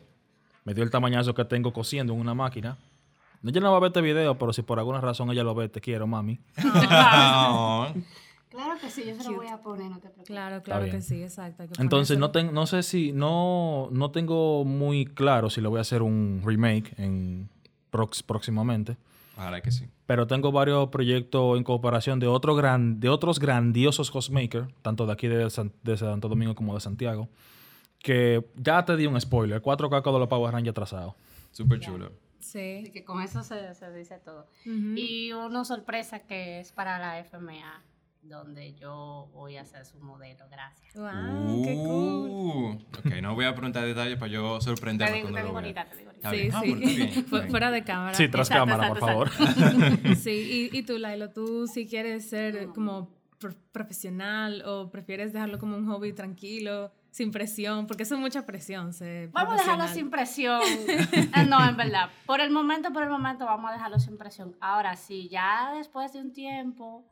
Me 0.64 0.74
dio 0.74 0.86
el 0.86 0.90
tamañazo 0.90 1.34
que 1.34 1.44
tengo 1.44 1.74
cosiendo 1.74 2.14
en 2.14 2.22
una 2.22 2.34
máquina. 2.34 2.78
Ella 3.46 3.60
no 3.60 3.72
va 3.72 3.78
a 3.78 3.80
ver 3.82 3.88
este 3.88 4.00
video, 4.02 4.38
pero 4.38 4.54
si 4.54 4.62
por 4.62 4.80
alguna 4.80 5.02
razón 5.02 5.30
ella 5.32 5.44
lo 5.44 5.54
ve, 5.54 5.68
te 5.68 5.82
quiero, 5.82 6.08
mami. 6.08 6.40
Ah, 6.90 7.94
Claro 8.54 8.80
que 8.80 8.90
sí, 8.90 9.04
yo 9.06 9.16
se 9.22 9.30
lo 9.30 9.36
voy 9.38 9.48
a 9.48 9.58
poner, 9.62 9.90
no 9.90 9.96
te 9.98 10.02
preocupes. 10.10 10.28
Claro, 10.28 10.62
claro 10.64 10.86
que 10.86 11.02
sí, 11.02 11.22
exacto. 11.24 11.64
que 11.68 11.82
Entonces, 11.82 12.18
no, 12.18 12.32
ten- 12.32 12.54
no 12.54 12.66
sé 12.68 12.84
si, 12.84 13.12
no, 13.12 13.90
no 13.92 14.12
tengo 14.12 14.64
muy 14.64 15.06
claro 15.06 15.50
si 15.50 15.60
le 15.60 15.68
voy 15.68 15.80
a 15.80 15.82
hacer 15.82 16.02
un 16.02 16.42
remake 16.46 16.94
en 16.98 17.50
prox- 17.92 18.24
próximamente. 18.24 18.96
Ojalá 19.36 19.62
que 19.62 19.72
sí. 19.72 19.88
Pero 20.06 20.28
tengo 20.28 20.52
varios 20.52 20.90
proyectos 20.90 21.58
en 21.58 21.64
cooperación 21.64 22.20
de, 22.20 22.28
otro 22.28 22.56
gran, 22.56 23.00
de 23.00 23.10
otros 23.10 23.40
grandiosos 23.40 24.12
cosmakers, 24.12 24.68
tanto 24.84 25.08
de 25.08 25.14
aquí 25.14 25.28
de, 25.28 25.50
San- 25.50 25.74
de 25.82 25.98
Santo 25.98 26.30
Domingo 26.30 26.54
como 26.54 26.76
de 26.76 26.80
Santiago, 26.82 27.30
que 28.00 28.46
ya 28.56 28.84
te 28.86 28.96
di 28.96 29.08
un 29.08 29.20
spoiler, 29.20 29.62
cuatro 29.62 29.90
cacos 29.90 30.14
de 30.14 30.20
los 30.20 30.28
Power 30.28 30.54
Rangers 30.54 30.72
atrasados. 30.74 31.16
Súper 31.52 31.80
chulo. 31.80 32.12
Sí. 32.40 32.80
Así 32.84 32.92
que 32.92 33.04
con 33.06 33.22
eso 33.22 33.42
se, 33.42 33.74
se 33.74 33.92
dice 33.94 34.20
todo. 34.20 34.46
Ujú. 34.66 34.94
Y 34.98 35.32
una 35.32 35.64
sorpresa 35.66 36.20
que 36.20 36.60
es 36.60 36.72
para 36.74 37.00
la 37.00 37.18
FMA, 37.24 37.82
donde 38.24 38.74
yo 38.76 39.30
voy 39.34 39.58
a 39.58 39.62
hacer 39.62 39.86
su 39.86 40.00
modelo. 40.00 40.46
Gracias. 40.50 40.96
Wow, 40.96 41.64
qué 41.64 41.74
cool. 41.76 42.30
Uh, 42.30 42.72
ok, 43.00 43.06
no 43.22 43.36
voy 43.36 43.46
a 43.46 43.54
preguntar 43.54 43.86
detalles 43.86 44.18
para 44.18 44.32
yo 44.32 44.58
Te 44.60 44.66
sorprenderme 44.66 45.18
digo, 45.18 45.30
cuando 45.30 45.40
te 45.48 45.54
lo 45.54 45.60
ahorita, 45.60 45.86
te 45.86 45.98
digo. 45.98 46.12
Está 46.12 46.32
Sí. 46.32 46.50
Ah, 46.54 46.62
sí. 46.64 46.74
bien, 46.76 47.50
Fuera 47.50 47.72
de 47.72 47.84
cámara. 47.84 48.14
Sí, 48.14 48.28
tras 48.30 48.50
Exacto, 48.50 48.72
cámara, 48.72 48.88
por 48.90 48.98
exacto, 48.98 49.26
favor. 49.26 50.16
Sí, 50.18 50.70
y, 50.74 50.78
y 50.78 50.84
tú, 50.84 50.98
Lailo, 50.98 51.30
tú 51.32 51.68
si 51.68 51.86
quieres 51.86 52.30
ser 52.30 52.68
como 52.68 53.10
pro- 53.40 53.54
profesional 53.72 54.64
o 54.66 54.90
prefieres 54.90 55.34
dejarlo 55.34 55.60
como 55.60 55.76
un 55.76 55.86
hobby 55.88 56.14
tranquilo, 56.14 56.92
sin 57.12 57.32
presión, 57.32 57.86
porque 57.88 58.04
eso 58.04 58.16
es 58.16 58.22
mucha 58.22 58.46
presión. 58.46 58.94
ser 58.94 59.30
Vamos 59.30 59.54
a 59.56 59.58
dejarlo 59.58 59.88
sin 59.90 60.10
presión. 60.10 60.62
Ah, 61.34 61.44
no, 61.48 61.64
en 61.68 61.76
verdad. 61.78 62.10
Por 62.26 62.40
el 62.42 62.50
momento, 62.52 62.92
por 62.94 63.04
el 63.04 63.10
momento, 63.10 63.46
vamos 63.46 63.70
a 63.70 63.74
dejarlo 63.74 64.00
sin 64.00 64.18
presión. 64.18 64.56
Ahora, 64.62 64.96
si 64.96 65.28
ya 65.30 65.74
después 65.76 66.14
de 66.14 66.20
un 66.22 66.32
tiempo 66.32 67.04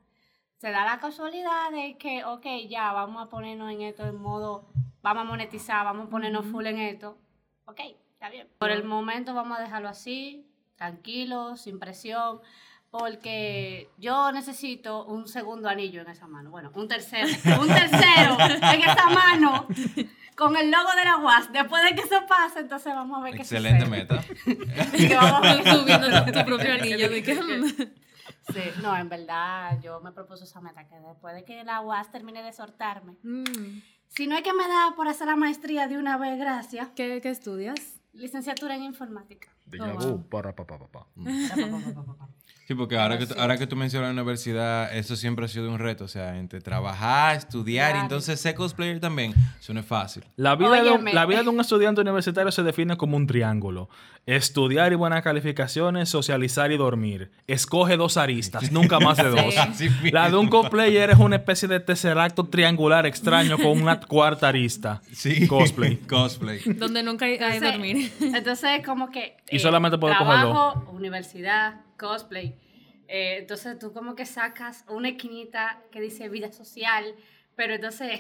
se 0.62 0.70
da 0.70 0.86
la 0.86 1.00
casualidad 1.00 1.72
de 1.72 1.98
que, 1.98 2.24
ok, 2.24 2.46
ya 2.70 2.94
vamos 2.94 3.24
a 3.24 3.30
ponernos 3.30 3.72
en 3.72 3.82
esto 3.82 4.06
en 4.06 4.16
modo, 4.22 4.70
vamos 5.02 5.22
a 5.22 5.26
monetizar, 5.26 5.84
vamos 5.84 6.06
a 6.06 6.10
ponernos 6.12 6.46
full 6.46 6.68
en 6.68 6.78
esto, 6.78 7.18
ok, 7.66 7.80
está 8.14 8.30
bien. 8.30 8.48
Por 8.60 8.70
el 8.70 8.84
momento 8.84 9.34
vamos 9.34 9.58
a 9.58 9.62
dejarlo 9.64 9.90
así, 9.90 10.48
tranquilo, 10.76 11.58
sin 11.58 11.80
presión. 11.80 12.42
Porque 12.92 13.90
yo 13.98 14.32
necesito 14.34 15.06
un 15.06 15.28
segundo 15.28 15.70
anillo 15.70 16.02
en 16.02 16.10
esa 16.10 16.28
mano. 16.28 16.52
Bueno, 16.52 16.72
un 16.76 16.88
tercero. 16.90 17.26
Un 17.62 17.68
tercero 17.68 18.38
en 18.40 18.82
esa 18.82 19.10
mano. 19.10 19.66
Con 20.36 20.58
el 20.58 20.70
logo 20.70 20.90
de 20.98 21.06
la 21.06 21.18
UAS. 21.18 21.52
Después 21.54 21.84
de 21.84 21.96
que 21.96 22.02
eso 22.02 22.26
pase, 22.28 22.60
entonces 22.60 22.94
vamos 22.94 23.18
a 23.18 23.24
ver 23.24 23.34
qué 23.36 23.42
Excelente 23.44 23.86
sucede. 23.86 23.98
meta. 23.98 24.24
Que 24.98 25.16
vamos 25.16 25.48
a 25.48 25.64
tú 25.74 25.86
viendo 25.86 26.08
tu, 26.26 26.32
tu 26.34 26.46
propio 26.46 26.74
anillo. 26.74 27.10
De 27.10 27.24
que. 27.24 27.36
Sí, 28.54 28.62
no, 28.82 28.98
en 28.98 29.08
verdad, 29.08 29.80
yo 29.82 30.02
me 30.02 30.12
propuse 30.12 30.44
esa 30.44 30.60
meta, 30.62 30.86
que 30.88 30.96
después 31.00 31.34
de 31.36 31.46
que 31.46 31.64
la 31.64 31.80
UAS 31.82 32.12
termine 32.12 32.42
de 32.44 32.50
exhortarme, 32.50 33.14
Mm. 33.24 33.82
si 34.08 34.28
no 34.28 34.36
es 34.36 34.42
que 34.42 34.52
me 34.54 34.68
da 34.68 34.94
por 34.96 35.08
hacer 35.08 35.28
la 35.28 35.36
maestría 35.36 35.88
de 35.88 35.98
una 35.98 36.18
vez, 36.18 36.38
gracias, 36.40 36.90
¿Qué, 36.96 37.20
¿Qué 37.22 37.30
estudias? 37.30 38.01
Licenciatura 38.14 38.76
en 38.76 38.84
informática. 38.84 39.48
Déjà 39.66 39.94
Oh, 40.00 40.22
para, 40.30 40.54
pa, 40.54 40.66
pa, 40.66 40.78
pa, 40.80 40.88
pa. 40.88 41.06
Sí, 42.68 42.76
porque 42.76 42.98
ahora 42.98 43.18
que, 43.18 43.28
ahora 43.38 43.58
que 43.58 43.68
tú 43.68 43.76
mencionas 43.76 44.14
la 44.14 44.22
universidad, 44.22 44.96
eso 44.96 45.16
siempre 45.16 45.46
ha 45.46 45.48
sido 45.48 45.70
un 45.70 45.80
reto. 45.80 46.06
O 46.06 46.08
sea, 46.08 46.38
entre 46.38 46.62
trabajar, 46.62 47.36
estudiar, 47.36 47.92
Claro. 47.92 48.04
entonces 48.04 48.40
ser 48.40 48.56
cosplayer 48.56 49.00
también. 49.00 49.34
Eso 49.60 49.74
no 49.74 49.80
es 49.82 49.86
fácil. 49.86 50.24
La 50.38 50.56
vida, 50.56 50.82
de 50.82 51.14
la 51.14 51.26
vida 51.26 51.44
de 51.44 51.50
un 51.50 51.60
estudiante 51.60 52.00
universitario 52.02 52.52
se 52.52 52.64
define 52.64 52.96
como 52.98 53.18
un 53.18 53.28
triángulo. 53.28 53.90
Estudiar 54.28 54.92
y 54.94 54.96
buenas 54.96 55.24
calificaciones, 55.24 56.08
socializar 56.10 56.72
y 56.72 56.78
dormir. 56.78 57.32
Escoge 57.48 57.98
dos 57.98 58.18
aristas, 58.18 58.72
nunca 58.72 59.00
más 59.00 59.18
de 59.18 59.30
dos. 59.30 59.56
Sí. 59.74 59.90
La 60.12 60.30
de 60.30 60.38
un 60.38 60.48
cosplayer 60.48 61.10
es 61.10 61.18
una 61.18 61.38
especie 61.38 61.68
de 61.68 61.80
tesseracto 61.80 62.46
triangular 62.48 63.06
extraño 63.08 63.58
con 63.58 63.82
una 63.82 64.00
cuarta 64.08 64.48
arista. 64.50 65.02
Sí. 65.12 65.48
Cosplay. 65.48 65.96
Cosplay. 66.08 66.60
Donde 66.76 67.02
nunca 67.02 67.26
hay, 67.26 67.38
hay 67.38 67.58
Entonces, 67.58 67.72
dormir. 67.72 68.12
Entonces, 68.36 68.86
como 68.86 69.10
que... 69.10 69.24
eh, 69.24 69.38
Y 69.50 69.60
solamente 69.60 69.98
puedo 69.98 70.14
coger 70.16 70.28
Trabajo, 70.42 70.92
universidad, 70.92 71.82
cosplay. 71.98 72.56
Eh, 73.08 73.38
entonces, 73.40 73.80
tú 73.80 73.92
como 73.92 74.16
que 74.16 74.26
sacas 74.28 74.86
una 74.88 75.10
esquinita 75.10 75.82
que 75.92 76.00
dice 76.00 76.30
vida 76.30 76.52
social, 76.52 77.06
pero 77.56 77.74
entonces... 77.74 78.20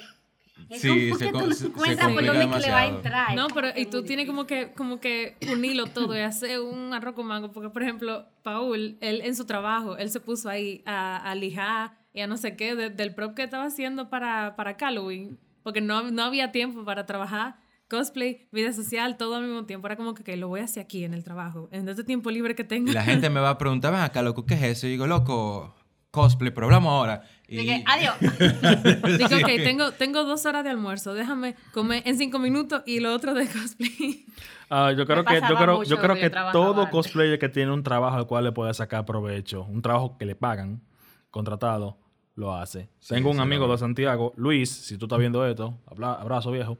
Es 0.69 0.81
Sí, 0.81 0.87
como 0.87 1.15
se 1.19 1.31
no 1.31 1.39
se- 1.47 1.53
se 1.55 1.67
encuentras 1.67 1.97
por 1.97 2.07
complica 2.15 2.33
dónde 2.33 2.55
que 2.57 2.61
le 2.65 2.71
va 2.71 2.79
a 2.79 2.81
demasiado. 2.85 2.95
entrar. 2.97 3.35
No, 3.35 3.47
Es 3.47 3.53
pero 3.53 3.67
y 3.75 3.85
tú 3.85 4.03
tienes 4.03 4.27
como 4.27 4.45
que, 4.47 4.71
como 4.73 4.99
que 4.99 5.37
unirlo 5.51 5.85
todo 5.87 6.15
y 6.15 6.19
hacer 6.21 6.59
un 6.59 6.93
arroz 6.93 7.13
con 7.15 7.27
mango. 7.27 7.51
Porque, 7.51 7.69
por 7.69 7.83
ejemplo, 7.83 8.25
Paul, 8.43 8.97
él 9.01 9.21
en 9.23 9.35
su 9.35 9.45
trabajo, 9.45 9.97
él 9.97 10.09
se 10.09 10.19
puso 10.19 10.49
ahí 10.49 10.81
a, 10.85 11.17
a 11.17 11.35
lijar 11.35 11.97
y 12.13 12.21
a 12.21 12.27
no 12.27 12.37
sé 12.37 12.55
qué 12.55 12.75
de- 12.75 12.89
del 12.89 13.13
prop 13.15 13.33
que 13.35 13.43
estaba 13.43 13.65
haciendo 13.65 14.09
para, 14.09 14.55
para 14.55 14.75
Halloween. 14.79 15.37
Porque 15.63 15.81
no, 15.81 16.09
no 16.11 16.23
había 16.23 16.51
tiempo 16.51 16.83
para 16.85 17.05
trabajar. 17.05 17.55
Cosplay, 17.89 18.47
vida 18.53 18.71
social, 18.71 19.17
todo 19.17 19.35
al 19.35 19.43
mismo 19.43 19.65
tiempo. 19.65 19.85
Era 19.87 19.97
como 19.97 20.13
que, 20.13 20.23
que 20.23 20.37
lo 20.37 20.47
voy 20.47 20.61
a 20.61 20.63
hacer 20.63 20.83
aquí 20.83 21.03
en 21.03 21.13
el 21.13 21.25
trabajo. 21.25 21.67
En 21.73 21.89
este 21.89 22.05
tiempo 22.05 22.31
libre 22.31 22.55
que 22.55 22.63
tengo. 22.63 22.89
Y 22.89 22.93
la 22.93 23.03
gente 23.03 23.29
me 23.29 23.41
va 23.41 23.49
a 23.49 23.57
preguntar, 23.57 23.91
ven 23.91 24.01
acá, 24.01 24.21
loco, 24.21 24.45
¿qué 24.45 24.53
es 24.53 24.63
eso? 24.63 24.87
Y 24.87 24.91
digo, 24.91 25.07
loco, 25.07 25.75
cosplay, 26.11 26.51
pero 26.51 26.67
hablamos 26.67 26.91
ahora. 26.91 27.23
Y 27.47 27.57
Dije, 27.57 27.83
adiós. 27.87 28.15
Digo, 29.17 29.35
ok, 29.41 29.47
tengo, 29.63 29.91
tengo 29.91 30.23
dos 30.23 30.45
horas 30.45 30.63
de 30.63 30.69
almuerzo. 30.69 31.13
Déjame 31.13 31.55
comer 31.73 32.03
en 32.05 32.17
cinco 32.17 32.39
minutos 32.39 32.83
y 32.85 32.99
lo 32.99 33.13
otro 33.13 33.33
de 33.33 33.47
cosplay. 33.47 34.25
Ah, 34.69 34.91
yo 34.91 35.05
creo 35.05 35.23
Me 35.23 35.25
que, 35.25 35.41
yo 35.49 35.55
creo, 35.57 35.83
yo 35.83 35.97
creo 35.99 36.31
todo 36.53 36.81
antes. 36.81 36.91
cosplayer 36.91 37.39
que 37.39 37.49
tiene 37.49 37.71
un 37.73 37.83
trabajo 37.83 38.15
al 38.17 38.27
cual 38.27 38.45
le 38.45 38.51
puede 38.53 38.73
sacar 38.73 39.05
provecho, 39.05 39.63
un 39.63 39.81
trabajo 39.81 40.17
que 40.17 40.25
le 40.25 40.35
pagan, 40.35 40.81
contratado, 41.29 41.97
lo 42.35 42.53
hace. 42.55 42.87
Tengo 43.07 43.29
un 43.31 43.35
sí, 43.37 43.41
amigo 43.41 43.67
de 43.69 43.77
Santiago, 43.77 44.31
Luis, 44.37 44.69
si 44.69 44.97
tú 44.97 45.05
estás 45.05 45.19
viendo 45.19 45.45
esto, 45.45 45.77
habla- 45.87 46.13
abrazo 46.13 46.51
viejo, 46.51 46.77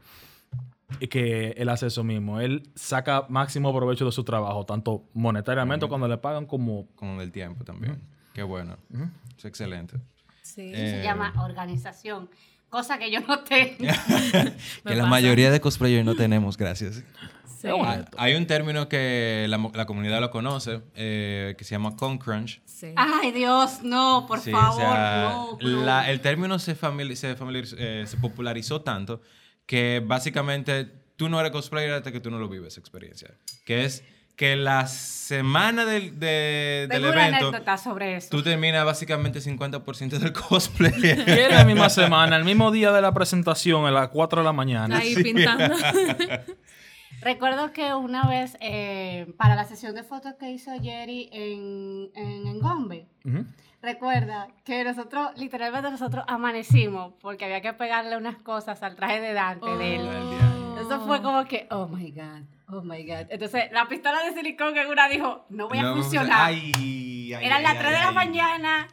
y 1.01 1.07
que 1.07 1.49
él 1.57 1.67
hace 1.67 1.87
eso 1.87 2.03
mismo. 2.05 2.39
Él 2.39 2.63
saca 2.75 3.25
máximo 3.27 3.75
provecho 3.75 4.05
de 4.05 4.11
su 4.13 4.23
trabajo, 4.23 4.65
tanto 4.65 5.03
monetariamente 5.13 5.85
cuando 5.87 6.07
le 6.07 6.17
pagan 6.17 6.45
como... 6.45 6.87
Con 6.95 7.19
el 7.19 7.31
tiempo 7.33 7.63
también. 7.65 8.01
Qué 8.33 8.43
bueno. 8.43 8.77
Es 9.37 9.45
excelente. 9.45 9.97
Sí. 10.41 10.71
Eh, 10.73 10.97
Se 10.99 11.03
llama 11.03 11.33
organización. 11.43 12.29
Cosa 12.69 12.97
que 12.97 13.11
yo 13.11 13.19
no 13.21 13.39
tengo. 13.43 13.75
Me 13.79 13.89
que 13.91 14.95
la 14.95 15.03
pasa. 15.03 15.07
mayoría 15.07 15.51
de 15.51 15.59
cosplayers 15.59 16.05
no 16.05 16.15
tenemos, 16.15 16.57
gracias. 16.57 17.03
Sí. 17.59 17.67
Hay- 17.67 18.05
Hay 18.17 18.35
un 18.35 18.47
término 18.47 18.87
que 18.89 19.45
la, 19.49 19.69
la 19.73 19.85
comunidad 19.85 20.19
lo 20.21 20.31
conoce, 20.31 20.81
eh, 20.95 21.53
que 21.57 21.63
se 21.63 21.71
llama 21.75 21.95
concrunch. 21.95 22.61
Sí. 22.65 22.93
Ay, 22.95 23.31
Dios, 23.33 23.83
no, 23.83 24.25
por 24.27 24.39
Sí, 24.39 24.51
favor, 24.51 24.73
o 24.73 24.77
sea, 24.77 25.29
no. 25.31 25.57
no. 25.61 25.85
la- 25.85 26.09
el 26.09 26.21
término 26.21 26.57
se, 26.59 26.75
famili- 26.75 27.15
se, 27.15 27.35
familiar- 27.35 27.75
eh, 27.77 28.05
se 28.07 28.17
popularizó 28.17 28.81
tanto 28.81 29.21
que 29.67 30.01
básicamente 30.03 30.85
tú 31.17 31.29
no 31.29 31.39
eres 31.39 31.51
cosplayer 31.51 31.91
hasta 31.93 32.11
que 32.11 32.19
tú 32.19 32.31
no 32.31 32.39
lo 32.39 32.49
vives, 32.49 32.77
experiencia. 32.79 33.29
Que 33.65 33.85
es 33.85 34.03
que 34.41 34.55
la 34.55 34.87
semana 34.87 35.85
del, 35.85 36.19
de- 36.19 36.87
del 36.89 36.89
Tengo 36.89 37.13
una 37.13 37.27
evento, 37.27 37.47
anécdota 37.49 37.77
sobre 37.77 38.15
eso. 38.15 38.29
tú 38.31 38.41
terminas 38.41 38.83
básicamente 38.83 39.39
50% 39.39 40.17
del 40.17 40.33
cosplay. 40.33 40.91
Es 41.27 41.51
la 41.51 41.63
misma 41.63 41.89
semana, 41.91 42.37
el 42.37 42.43
mismo 42.43 42.71
día 42.71 42.91
de 42.91 43.03
la 43.03 43.13
presentación, 43.13 43.85
a 43.85 43.91
las 43.91 44.07
4 44.09 44.41
de 44.41 44.45
la 44.45 44.51
mañana. 44.51 44.97
Ahí 44.97 45.13
pintando. 45.13 45.75
Recuerdo 47.21 47.71
que 47.71 47.93
una 47.93 48.23
vez 48.27 48.57
eh, 48.61 49.31
para 49.37 49.53
la 49.53 49.65
sesión 49.65 49.93
de 49.93 50.01
fotos 50.01 50.33
que 50.39 50.49
hizo 50.49 50.71
Jerry 50.81 51.29
en, 51.31 52.09
en, 52.15 52.47
en 52.47 52.59
Gombe, 52.59 53.05
recuerda 53.79 54.47
que 54.65 54.83
nosotros, 54.83 55.29
literalmente 55.37 55.91
nosotros 55.91 56.25
amanecimos 56.27 57.13
porque 57.21 57.45
había 57.45 57.61
que 57.61 57.73
pegarle 57.73 58.17
unas 58.17 58.37
cosas 58.37 58.81
al 58.81 58.95
traje 58.95 59.21
de 59.21 59.33
Dante 59.33 59.69
de 59.77 59.95
él. 59.97 60.01
Eso 60.95 61.05
fue 61.07 61.21
como 61.21 61.45
que, 61.45 61.67
oh 61.71 61.87
my 61.87 62.11
God, 62.11 62.41
oh 62.69 62.81
my 62.81 63.03
God. 63.05 63.27
Entonces, 63.29 63.65
la 63.71 63.87
pistola 63.87 64.23
de 64.23 64.33
silicón 64.33 64.73
que 64.73 64.85
una 64.87 65.07
dijo, 65.07 65.45
no 65.49 65.67
voy 65.67 65.77
a 65.79 65.83
No, 65.83 65.95
funcionar. 65.95 66.41
ay, 66.47 66.71
ay, 66.75 67.45
Eran 67.45 67.57
ay, 67.57 67.63
las 67.63 67.71
ay, 67.73 67.77
3 67.79 67.91
de 67.91 67.97
la 67.99 68.07
ay. 68.09 68.15
mañana, 68.15 68.87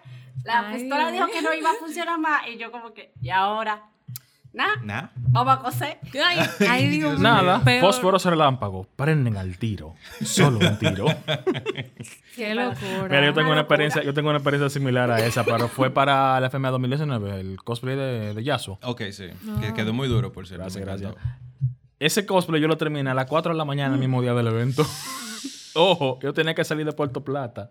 la 0.45 0.69
Ay, 0.69 0.75
pistola 0.81 1.11
dijo 1.11 1.27
que 1.27 1.43
no 1.43 1.53
iba 1.55 1.71
a 1.71 1.75
funcionar 1.75 2.19
más 2.19 2.43
y 2.49 2.57
yo 2.59 2.71
como 2.71 2.93
que, 2.95 3.13
¿y 3.21 3.31
ahora? 3.31 3.83
Nada, 4.51 4.77
Nah. 4.83 5.09
vamos 5.15 5.59
a 5.59 5.59
coser. 5.61 5.99
Ay, 6.25 6.39
ay, 6.69 6.89
Dios. 6.89 7.21
Nada, 7.21 7.63
Peor. 7.63 7.83
fósforos 7.83 8.25
relámpago, 8.25 8.87
prenden 8.97 9.37
al 9.37 9.59
tiro, 9.59 9.95
solo 10.25 10.59
un 10.59 10.79
tiro. 10.79 11.05
Qué 12.35 12.55
locura. 12.55 13.03
Mira, 13.09 13.25
yo 13.27 13.35
tengo 13.35 13.51
una 13.51 13.61
experiencia, 13.61 14.03
yo 14.03 14.15
tengo 14.15 14.31
una 14.31 14.39
experiencia 14.39 14.71
similar 14.71 15.11
a 15.11 15.25
esa, 15.25 15.45
pero 15.45 15.69
fue 15.69 15.91
para 15.91 16.41
la 16.41 16.49
FMA 16.51 16.71
2019, 16.71 17.41
el 17.41 17.63
cosplay 17.63 17.95
de, 17.97 18.35
de 18.35 18.43
Yasuo. 18.45 18.79
Ok, 18.83 19.03
sí. 19.11 19.27
Que 19.61 19.75
quedó 19.75 19.93
muy 19.93 20.09
duro, 20.09 20.33
por 20.33 20.47
cierto. 20.47 20.65
Gracias, 20.65 20.85
gracias. 20.85 21.15
Ese 22.01 22.27
cosplay 22.27 22.61
yo 22.61 22.69
lo 22.69 22.77
terminé 22.77 23.11
a 23.11 23.15
las 23.15 23.27
4 23.27 23.53
de 23.53 23.59
la 23.59 23.65
mañana, 23.65 23.95
el 23.95 24.01
mismo 24.01 24.23
día 24.23 24.35
del 24.35 24.47
evento. 24.47 24.85
Ojo, 25.75 26.19
yo 26.23 26.33
tenía 26.33 26.55
que 26.55 26.65
salir 26.65 26.85
de 26.87 26.93
Puerto 26.93 27.25
Plata 27.25 27.71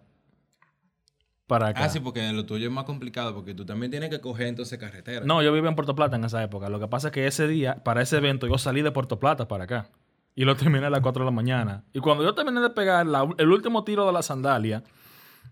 para 1.48 1.67
acá. 1.69 1.86
Ah, 1.86 1.89
sí, 1.89 2.00
porque 2.01 2.31
lo 2.34 2.46
tuyo 2.46 2.67
es 2.67 2.74
más 2.74 2.84
complicado 2.84 3.34
porque 3.34 3.53
tú 3.53 3.65
también 3.65 3.89
tienes 3.89 4.10
que 4.10 4.19
coger 4.19 4.48
entonces 4.48 4.77
carretera. 4.77 5.25
No, 5.25 5.41
yo 5.41 5.53
vivía 5.53 5.69
en 5.69 5.75
Puerto 5.75 5.96
Plata 5.96 6.17
en 6.17 6.25
esa 6.25 6.43
época. 6.43 6.67
Lo 6.69 6.79
que 6.79 6.88
pasa 6.88 7.07
es 7.07 7.13
que 7.13 7.25
ese 7.25 7.48
día, 7.48 7.84
para 7.84 8.01
ese 8.01 8.17
evento, 8.17 8.48
yo 8.48 8.57
salí 8.57 8.81
de 8.81 8.91
Puerto 8.91 9.19
Plata 9.19 9.48
para 9.48 9.63
acá. 9.63 9.89
Y 10.36 10.43
lo 10.46 10.55
terminé 10.55 10.86
a 10.86 10.89
las 10.89 11.00
4 11.01 11.24
de 11.24 11.25
la 11.25 11.36
mañana. 11.36 11.84
Y 11.93 12.00
cuando 12.00 12.24
yo 12.24 12.36
terminé 12.36 12.60
de 12.62 12.69
pegar 12.69 13.05
la- 13.07 13.27
el 13.38 13.50
último 13.50 13.84
tiro 13.84 14.05
de 14.05 14.12
la 14.12 14.22
sandalia, 14.22 14.84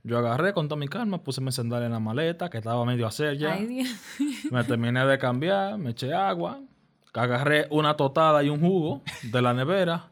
yo 0.04 0.18
agarré 0.20 0.54
con 0.54 0.68
toda 0.68 0.78
mi 0.80 0.88
calma, 0.88 1.24
puse 1.24 1.42
mi 1.42 1.52
sandalia 1.52 1.88
en 1.88 1.94
la 1.94 2.00
maleta, 2.00 2.50
que 2.50 2.58
estaba 2.60 2.86
medio 2.86 3.06
a 3.06 3.10
hacer 3.10 3.38
ya. 3.38 3.54
Ay, 3.54 3.66
Dios. 3.66 3.90
Me 4.52 4.64
terminé 4.66 5.04
de 5.06 5.18
cambiar, 5.18 5.78
me 5.80 5.92
eché 5.92 6.14
agua, 6.14 6.60
agarré 7.20 7.68
una 7.70 7.96
totada 7.96 8.44
y 8.44 8.50
un 8.50 8.60
jugo 8.60 9.02
de 9.24 9.42
la 9.42 9.54
nevera. 9.54 10.12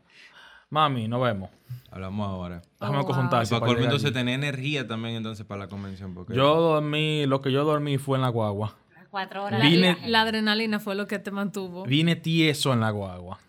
Mami, 0.69 1.07
nos 1.07 1.21
vemos. 1.21 1.49
Hablamos 1.91 2.27
ahora. 2.27 2.61
Déjame 2.79 2.97
Oh, 2.99 3.03
wow. 3.03 3.29
para 3.29 3.45
colmo 3.59 3.83
entonces 3.83 4.11
tener 4.13 4.33
energía 4.33 4.87
también 4.87 5.15
entonces 5.15 5.45
para 5.45 5.59
la 5.61 5.67
convención. 5.67 6.13
Porque 6.15 6.33
Yo 6.33 6.55
dormí, 6.59 7.25
lo 7.27 7.41
que 7.41 7.51
yo 7.51 7.63
dormí 7.63 7.97
fue 7.99 8.17
en 8.17 8.23
la 8.23 8.29
guagua. 8.29 8.75
Cuatro 9.11 9.43
horas. 9.43 9.59
La, 9.59 9.65
de 9.65 9.71
Vine- 9.71 9.93
viaje. 9.93 10.09
la 10.09 10.21
adrenalina 10.21 10.79
fue 10.79 10.95
lo 10.95 11.05
que 11.05 11.19
te 11.19 11.29
mantuvo. 11.29 11.83
Vine 11.85 12.15
tieso 12.15 12.73
en 12.73 12.79
la 12.79 12.89
guagua. 12.89 13.39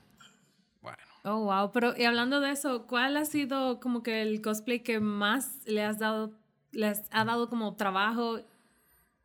bueno. 0.83 0.99
Oh, 1.25 1.45
wow. 1.45 1.73
Pero 1.73 1.95
y 1.97 2.05
hablando 2.05 2.41
de 2.41 2.51
eso, 2.51 2.87
¿cuál 2.87 3.17
ha 3.17 3.25
sido 3.25 3.81
como 3.81 4.03
que 4.03 4.21
el 4.21 4.43
cosplay 4.43 4.81
que 4.81 5.01
más 5.01 5.61
le 5.67 5.83
has 5.83 5.99
dado, 5.99 6.33
les 6.73 7.03
ha 7.13 7.25
dado 7.25 7.49
como 7.49 7.75
trabajo, 7.77 8.41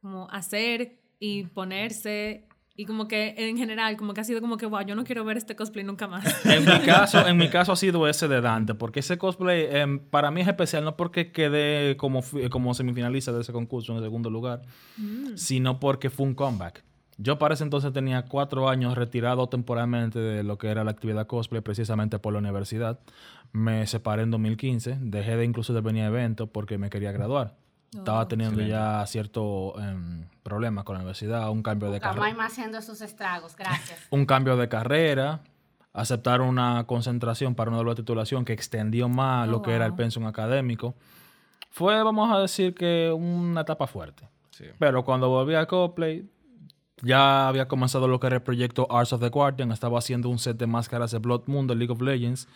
como 0.02 0.30
hacer 0.32 0.98
y 1.20 1.44
ponerse? 1.44 2.48
Y 2.80 2.86
como 2.86 3.10
que 3.10 3.36
en 3.38 3.58
general, 3.58 3.98
como 3.98 4.14
que 4.14 4.22
ha 4.22 4.24
sido 4.24 4.40
como 4.40 4.56
que, 4.56 4.66
wow, 4.66 4.80
yo 4.86 4.96
no 4.96 5.04
quiero 5.04 5.26
ver 5.26 5.36
este 5.36 5.54
cosplay 5.54 5.84
nunca 5.84 6.08
más. 6.08 6.24
En 6.46 6.64
mi 6.64 6.80
caso, 6.86 7.28
en 7.28 7.36
mi 7.36 7.50
caso 7.50 7.74
ha 7.74 7.76
sido 7.76 8.08
ese 8.08 8.30
de 8.30 8.40
Dante, 8.40 8.74
porque 8.74 9.02
ese 9.02 9.18
cosplay 9.18 9.68
em, 9.70 10.00
para 10.00 10.32
mí 10.32 10.40
es 10.40 10.48
especial 10.48 10.86
no 10.86 10.96
porque 10.96 11.34
quedé 11.34 11.98
como, 11.98 12.24
como 12.50 12.74
semifinalista 12.74 13.34
de 13.34 13.42
ese 13.42 13.52
concurso 13.52 13.92
en 13.92 13.98
el 13.98 14.04
segundo 14.06 14.30
lugar, 14.30 14.62
sino 15.36 15.82
porque 15.82 16.10
fue 16.10 16.26
un 16.26 16.36
comeback. 16.36 16.86
Yo 17.18 17.38
para 17.38 17.56
ese 17.56 17.66
entonces 17.66 17.92
tenía 17.92 18.24
cuatro 18.24 18.70
años 18.70 18.96
retirado 18.96 19.50
temporalmente 19.50 20.18
de 20.18 20.44
lo 20.44 20.58
que 20.58 20.70
era 20.70 20.86
la 20.86 20.92
actividad 20.92 21.28
cosplay, 21.28 21.60
precisamente 21.60 22.18
por 22.18 22.32
la 22.32 22.40
universidad. 22.40 23.02
Me 23.52 23.86
separé 23.88 24.22
en 24.22 24.32
2015, 24.32 25.00
dejé 25.02 25.36
de 25.36 25.44
incluso 25.44 25.74
de 25.74 25.82
venir 25.82 26.04
a 26.04 26.08
eventos 26.08 26.48
porque 26.48 26.78
me 26.78 26.90
quería 26.90 27.12
graduar. 27.12 27.58
Estaba 27.94 28.28
teniendo 28.28 28.62
ya 28.62 29.04
cierto 29.08 29.74
em, 29.80 30.26
problemas 30.44 30.84
con 30.84 30.96
la 30.96 31.00
universidad, 31.00 31.50
un 31.50 31.64
cambio 31.64 31.90
de 31.90 32.00
carrera 32.00 32.16
Camaima 32.16 32.46
haciendo 32.46 32.82
sus 32.82 33.02
estragos. 33.02 33.56
Gracias. 33.56 34.00
un 34.12 34.26
cambio 34.26 34.58
de 34.58 34.70
carrera, 34.70 35.42
aceptar 35.94 36.42
una 36.42 36.86
concentración 36.86 37.56
para 37.56 37.72
una 37.72 37.80
doble 37.80 37.96
titulación 37.96 38.46
que 38.46 38.54
extendió 38.54 39.10
más 39.10 39.48
Oh, 39.48 39.52
lo 39.52 39.62
que 39.62 39.74
era 39.74 39.86
el 39.86 39.96
pensum 39.96 40.28
académico. 40.28 40.96
Fue, 41.72 42.02
vamos 42.04 42.32
a 42.32 42.40
decir 42.40 42.76
que 42.76 43.12
una 43.12 43.62
etapa 43.62 43.88
fuerte. 43.88 44.28
Sí. 44.52 44.66
Pero 44.78 45.04
cuando 45.04 45.30
volví 45.30 45.56
a 45.56 45.66
Coplay, 45.66 46.30
ya 47.02 47.48
había 47.48 47.68
comenzado 47.68 48.08
lo 48.08 48.20
que 48.20 48.28
era 48.28 48.38
el 48.38 48.42
proyecto 48.42 48.88
Arts 48.90 49.14
of 49.14 49.22
the 49.22 49.30
Guardian. 49.30 49.72
Estaba 49.72 50.00
haciendo 50.00 50.30
un 50.30 50.40
set 50.40 50.58
de 50.58 50.68
máscaras 50.68 51.12
de 51.12 51.20
Blood 51.20 51.44
Moon 51.48 51.68
de 51.68 51.76
League 51.76 51.92
of 51.92 52.02
Legends. 52.02 52.48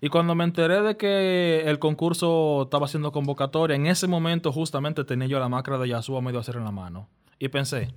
Y 0.00 0.08
cuando 0.08 0.34
me 0.34 0.44
enteré 0.44 0.80
de 0.82 0.96
que 0.96 1.62
el 1.66 1.78
concurso 1.78 2.62
estaba 2.64 2.86
haciendo 2.86 3.12
convocatoria, 3.12 3.76
en 3.76 3.86
ese 3.86 4.06
momento 4.06 4.52
justamente 4.52 5.04
tenía 5.04 5.28
yo 5.28 5.38
la 5.38 5.48
máscara 5.48 5.78
de 5.78 5.88
Yasuo 5.88 6.20
medio 6.22 6.38
a 6.38 6.40
hacer 6.42 6.56
en 6.56 6.64
la 6.64 6.70
mano. 6.72 7.08
Y 7.38 7.48
pensé, 7.48 7.92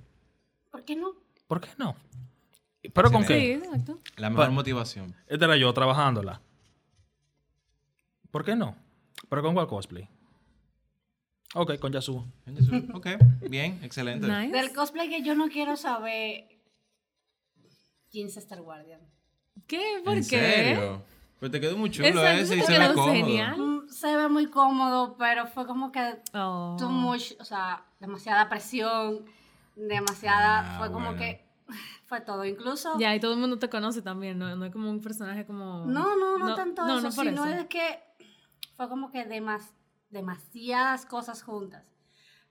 ¿Por 0.70 0.84
qué 0.84 0.96
no? 0.96 1.12
¿por 1.46 1.60
qué 1.60 1.68
no? 1.78 1.94
¿Pero 2.92 3.10
con 3.10 3.22
Sí, 3.22 3.28
qué? 3.28 3.54
exacto. 3.54 3.98
La 4.16 4.28
mejor 4.30 4.50
motivación. 4.50 5.14
Esta 5.26 5.46
era 5.46 5.56
yo 5.56 5.72
trabajándola. 5.72 6.40
¿Por 8.30 8.44
qué 8.44 8.56
no? 8.56 8.76
¿Pero 9.28 9.42
con 9.42 9.54
cuál 9.54 9.66
cosplay? 9.66 10.08
Ok, 11.54 11.78
con 11.78 11.92
Yasuo. 11.92 12.26
ok, 12.94 13.06
bien, 13.48 13.78
excelente. 13.82 14.26
Nice. 14.26 14.52
Del 14.56 14.72
cosplay 14.72 15.08
que 15.08 15.22
yo 15.22 15.34
no 15.34 15.48
quiero 15.48 15.76
saber. 15.76 16.46
¿Quién 18.10 18.26
es 18.28 18.36
Star 18.36 18.60
Guardian? 18.62 19.00
¿Qué? 19.66 20.00
¿Por 20.04 20.14
¿En 20.14 20.20
qué? 20.20 20.24
serio? 20.40 21.02
Pues 21.40 21.50
te 21.52 21.60
quedó 21.60 21.76
muy 21.76 21.90
chulo 21.90 22.08
Exacto, 22.08 22.40
ese 22.42 22.56
y 22.56 22.60
te 22.60 22.66
se 22.66 22.78
ve 22.78 22.88
cómodo. 22.94 23.12
genial. 23.12 23.56
Mm, 23.58 23.88
Se 23.88 24.16
ve 24.16 24.28
muy 24.28 24.46
cómodo, 24.46 25.16
pero 25.18 25.46
fue 25.46 25.66
como 25.66 25.92
que 25.92 26.20
Oh. 26.32 26.76
too 26.78 26.88
much, 26.88 27.32
o 27.40 27.44
sea, 27.44 27.84
demasiada 28.00 28.48
presión, 28.48 29.24
demasiada, 29.76 30.76
Ah, 30.76 30.78
fue 30.78 30.90
como 30.92 31.06
bueno. 31.12 31.18
que 31.18 31.44
fue 32.06 32.20
todo, 32.20 32.44
incluso 32.44 32.98
Ya, 32.98 33.14
y 33.14 33.20
todo 33.20 33.32
el 33.34 33.38
mundo 33.40 33.58
te 33.58 33.68
conoce 33.68 34.00
también, 34.02 34.38
¿no? 34.38 34.54
No 34.56 34.64
es 34.64 34.72
como 34.72 34.88
un 34.90 35.00
personaje 35.00 35.44
como... 35.44 35.84
no, 35.86 36.16
no, 36.16 36.38
no, 36.38 36.54
tanto 36.54 36.84
no, 36.86 36.98
eso, 36.98 37.06
no 37.08 37.12
sino 37.12 37.44
eso. 37.46 37.54
es 37.58 37.66
que 37.66 38.00
fue 38.76 38.88
como 38.88 39.10
que 39.10 39.24
demas, 39.24 39.74
demasiadas 40.14 41.04
cosas 41.04 41.42
juntas, 41.42 41.92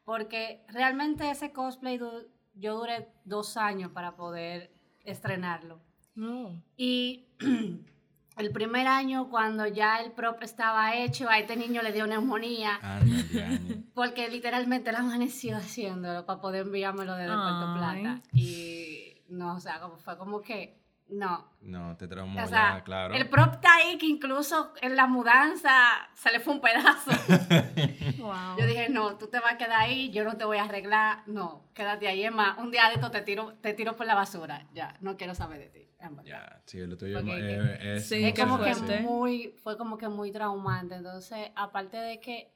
porque 0.06 0.64
realmente 0.68 1.32
ese 1.32 1.52
cosplay 1.52 1.98
du- 1.98 2.28
yo 2.54 2.78
duré 2.78 3.10
dos 3.26 3.58
años 3.58 3.92
para 3.92 4.16
poder 4.16 4.72
estrenarlo. 5.04 5.80
No. 6.14 6.62
Y 6.78 7.26
el 8.38 8.52
primer 8.52 8.86
año, 8.86 9.30
cuando 9.32 9.66
ya 9.66 9.98
el 10.02 10.12
prop 10.12 10.44
estaba 10.44 10.96
hecho, 10.96 11.28
a 11.30 11.40
este 11.40 11.56
niño 11.56 11.82
le 11.82 11.92
dio 11.92 12.06
neumonía. 12.06 12.80
Porque 13.96 14.30
literalmente 14.30 14.92
él 14.92 14.96
amaneció 14.98 15.58
haciéndolo 15.64 16.26
para 16.26 16.42
poder 16.42 16.68
enviármelo 16.68 17.16
desde 17.16 17.34
Puerto 17.34 17.74
Ay. 17.74 18.02
Plata. 18.02 18.22
Y 18.34 19.22
no, 19.30 19.56
o 19.56 19.60
sea, 19.60 19.80
como, 19.80 19.98
fue 19.98 20.18
como 20.18 20.42
que, 20.42 20.83
no. 21.10 21.52
No, 21.62 21.96
te 21.98 22.08
traumó 22.08 22.34
O 22.40 22.44
ya, 22.44 22.48
sea, 22.48 22.82
claro. 22.84 23.14
el 23.14 23.30
prop 23.30 23.54
está 23.54 23.76
ahí 23.76 23.98
que 23.98 24.06
incluso 24.08 24.74
en 24.82 24.96
la 24.96 25.06
mudanza 25.08 25.72
se 26.14 26.32
le 26.32 26.40
fue 26.40 26.54
un 26.54 26.62
pedazo. 26.62 27.12
Wow. 28.18 28.58
Yo 28.58 28.66
dije, 28.68 28.88
no, 28.90 29.18
tú 29.18 29.28
te 29.28 29.40
vas 29.40 29.54
a 29.54 29.58
quedar 29.58 29.80
ahí, 29.82 30.10
yo 30.12 30.24
no 30.24 30.38
te 30.38 30.46
voy 30.46 30.58
a 30.58 30.64
arreglar. 30.64 31.24
No, 31.28 31.66
quédate 31.74 32.08
ahí. 32.08 32.24
Es 32.24 32.32
más, 32.32 32.58
un 32.58 32.72
día 32.72 32.88
de 32.88 32.96
esto 32.96 33.12
te 33.12 33.22
tiro, 33.22 33.54
te 33.62 33.74
tiro 33.74 33.96
por 33.98 34.06
la 34.06 34.16
basura. 34.16 34.66
Ya, 34.74 34.96
no 35.02 35.18
quiero 35.18 35.36
saber 35.36 35.60
de 35.60 35.68
ti. 35.68 35.90
Ya, 36.26 36.62
sí, 36.66 36.80
lo 36.86 36.98
tuyo 36.98 37.20
Porque 37.20 37.32
eh, 37.38 37.96
es... 37.96 38.08
Sí, 38.08 38.24
es 38.24 38.34
qué 38.34 38.42
como 38.42 38.62
que 38.62 38.74
fuerte. 38.76 39.02
muy, 39.02 39.56
fue 39.64 39.78
como 39.78 39.98
que 39.98 40.08
muy 40.10 40.32
traumante. 40.32 40.96
Entonces, 40.96 41.52
aparte 41.56 41.98
de 41.98 42.20
que 42.20 42.52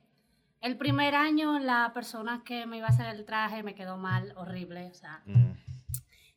el 0.61 0.77
primer 0.77 1.15
año 1.15 1.59
la 1.59 1.91
persona 1.93 2.41
que 2.45 2.65
me 2.65 2.77
iba 2.77 2.87
a 2.87 2.89
hacer 2.89 3.07
el 3.07 3.25
traje 3.25 3.63
me 3.63 3.73
quedó 3.75 3.97
mal, 3.97 4.33
horrible. 4.37 4.87
O 4.91 4.93
sea, 4.93 5.21
Mm. 5.25 5.51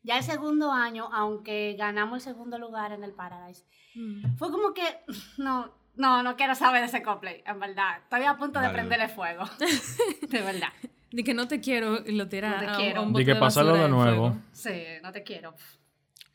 Ya 0.02 0.18
el 0.18 0.24
segundo 0.24 0.72
año, 0.72 1.08
aunque 1.12 1.74
ganamos 1.78 2.26
el 2.26 2.32
segundo 2.34 2.58
lugar 2.58 2.92
en 2.92 3.04
el 3.04 3.12
Paradise, 3.12 3.64
Mm. 3.94 4.36
fue 4.36 4.50
como 4.52 4.72
que, 4.72 4.82
no, 5.38 5.72
no, 5.96 6.22
no 6.22 6.36
quiero 6.36 6.54
saber 6.54 6.80
de 6.82 6.86
ese 6.86 7.02
cosplay, 7.02 7.42
en 7.44 7.58
verdad. 7.58 7.98
Estoy 8.04 8.22
a 8.22 8.36
punto 8.36 8.60
de 8.60 8.66
Vale. 8.66 8.78
prenderle 8.78 9.08
fuego. 9.08 9.44
de 10.28 10.40
verdad. 10.42 10.68
De 11.10 11.24
que 11.24 11.34
no 11.34 11.48
te 11.48 11.58
quiero 11.60 11.98
y 12.06 12.12
lo 12.12 12.28
tira 12.28 12.50
No 12.62 12.72
te 12.72 12.78
quiero. 12.80 13.00
a 13.00 13.04
un 13.04 13.12
De 13.12 13.24
que 13.24 13.34
pasarlo 13.34 13.74
de 13.74 13.88
nuevo. 13.88 14.28
fuego. 14.30 14.36
Sí, 14.52 14.82
no 15.02 15.10
te 15.10 15.24
quiero. 15.24 15.54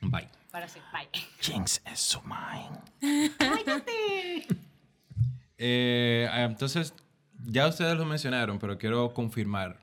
Bye. 0.02 0.28
Pero 0.52 0.68
sí, 0.68 0.80
bye. 0.92 1.08
Jinx 1.40 1.82
es 1.86 2.00
su 2.02 2.22
mind. 2.24 2.78
Eh, 5.58 6.28
entonces, 6.34 6.94
ya 7.46 7.68
ustedes 7.68 7.98
lo 7.98 8.06
mencionaron, 8.06 8.60
pero 8.60 8.78
quiero 8.78 9.14
confirmar. 9.14 9.80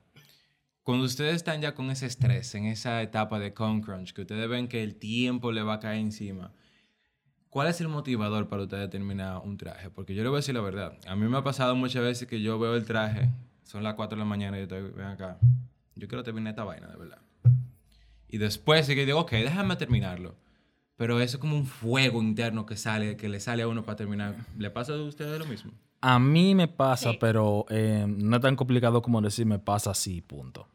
Cuando 0.82 1.04
ustedes 1.04 1.36
están 1.36 1.60
ya 1.60 1.74
con 1.74 1.90
ese 1.90 2.06
estrés, 2.06 2.56
en 2.56 2.66
esa 2.66 3.02
etapa 3.02 3.38
de 3.38 3.54
con 3.54 3.82
crunch, 3.82 4.12
que 4.12 4.22
ustedes 4.22 4.48
ven 4.48 4.66
que 4.66 4.82
el 4.82 4.96
tiempo 4.96 5.52
le 5.52 5.62
va 5.62 5.74
a 5.74 5.78
caer 5.78 6.00
encima, 6.00 6.52
¿cuál 7.50 7.68
es 7.68 7.80
el 7.80 7.86
motivador 7.86 8.48
para 8.48 8.62
ustedes 8.62 8.90
terminar 8.90 9.42
un 9.44 9.56
traje? 9.56 9.90
Porque 9.90 10.12
yo 10.12 10.24
le 10.24 10.28
voy 10.28 10.38
a 10.38 10.40
decir 10.40 10.56
la 10.56 10.60
verdad. 10.60 10.98
A 11.06 11.14
mí 11.14 11.28
me 11.28 11.38
ha 11.38 11.44
pasado 11.44 11.76
muchas 11.76 12.02
veces 12.02 12.26
que 12.26 12.42
yo 12.42 12.58
veo 12.58 12.74
el 12.74 12.84
traje, 12.84 13.30
son 13.62 13.84
las 13.84 13.94
4 13.94 14.16
de 14.16 14.18
la 14.18 14.24
mañana 14.24 14.56
y 14.56 14.60
yo 14.60 14.62
estoy, 14.64 14.90
ven 14.90 15.06
acá, 15.06 15.38
yo 15.94 16.08
quiero 16.08 16.24
terminar 16.24 16.50
esta 16.50 16.64
vaina, 16.64 16.88
de 16.88 16.96
verdad. 16.96 17.22
Y 18.26 18.38
después 18.38 18.86
sí 18.86 18.96
que 18.96 19.06
digo, 19.06 19.20
ok, 19.20 19.30
déjame 19.30 19.76
terminarlo. 19.76 20.34
Pero 20.96 21.20
eso 21.20 21.36
es 21.36 21.40
como 21.40 21.56
un 21.56 21.66
fuego 21.66 22.22
interno 22.22 22.66
que 22.66 22.76
sale, 22.76 23.16
que 23.16 23.28
le 23.28 23.40
sale 23.40 23.62
a 23.62 23.68
uno 23.68 23.82
para 23.84 23.96
terminar. 23.96 24.36
¿Le 24.58 24.70
pasa 24.70 24.92
a 24.92 25.02
ustedes 25.02 25.38
lo 25.38 25.46
mismo? 25.46 25.72
A 26.00 26.18
mí 26.18 26.54
me 26.54 26.68
pasa, 26.68 27.12
Sí. 27.12 27.18
pero 27.20 27.64
eh, 27.70 28.04
no 28.08 28.36
es 28.36 28.42
tan 28.42 28.56
complicado 28.56 29.02
como 29.02 29.20
decir 29.20 29.46
me 29.46 29.58
pasa 29.58 29.90
así, 29.92 30.20
punto. 30.20 30.68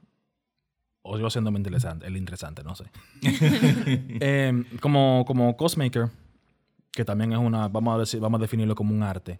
O 1.02 1.18
yo 1.18 1.30
siendo 1.30 1.50
interesante, 1.52 2.06
el 2.08 2.18
interesante, 2.18 2.64
no 2.64 2.76
sé. 2.76 2.86
Eh, 4.20 4.64
como, 4.82 5.24
como 5.26 5.56
cosmaker, 5.56 6.10
que 6.92 7.06
también 7.06 7.32
es 7.34 7.40
una, 7.40 7.68
vamos 7.70 7.96
a, 7.96 8.00
decir, 8.00 8.20
vamos 8.20 8.40
a 8.40 8.42
definirlo 8.42 8.76
como 8.76 8.94
un 8.94 9.04
arte. 9.04 9.38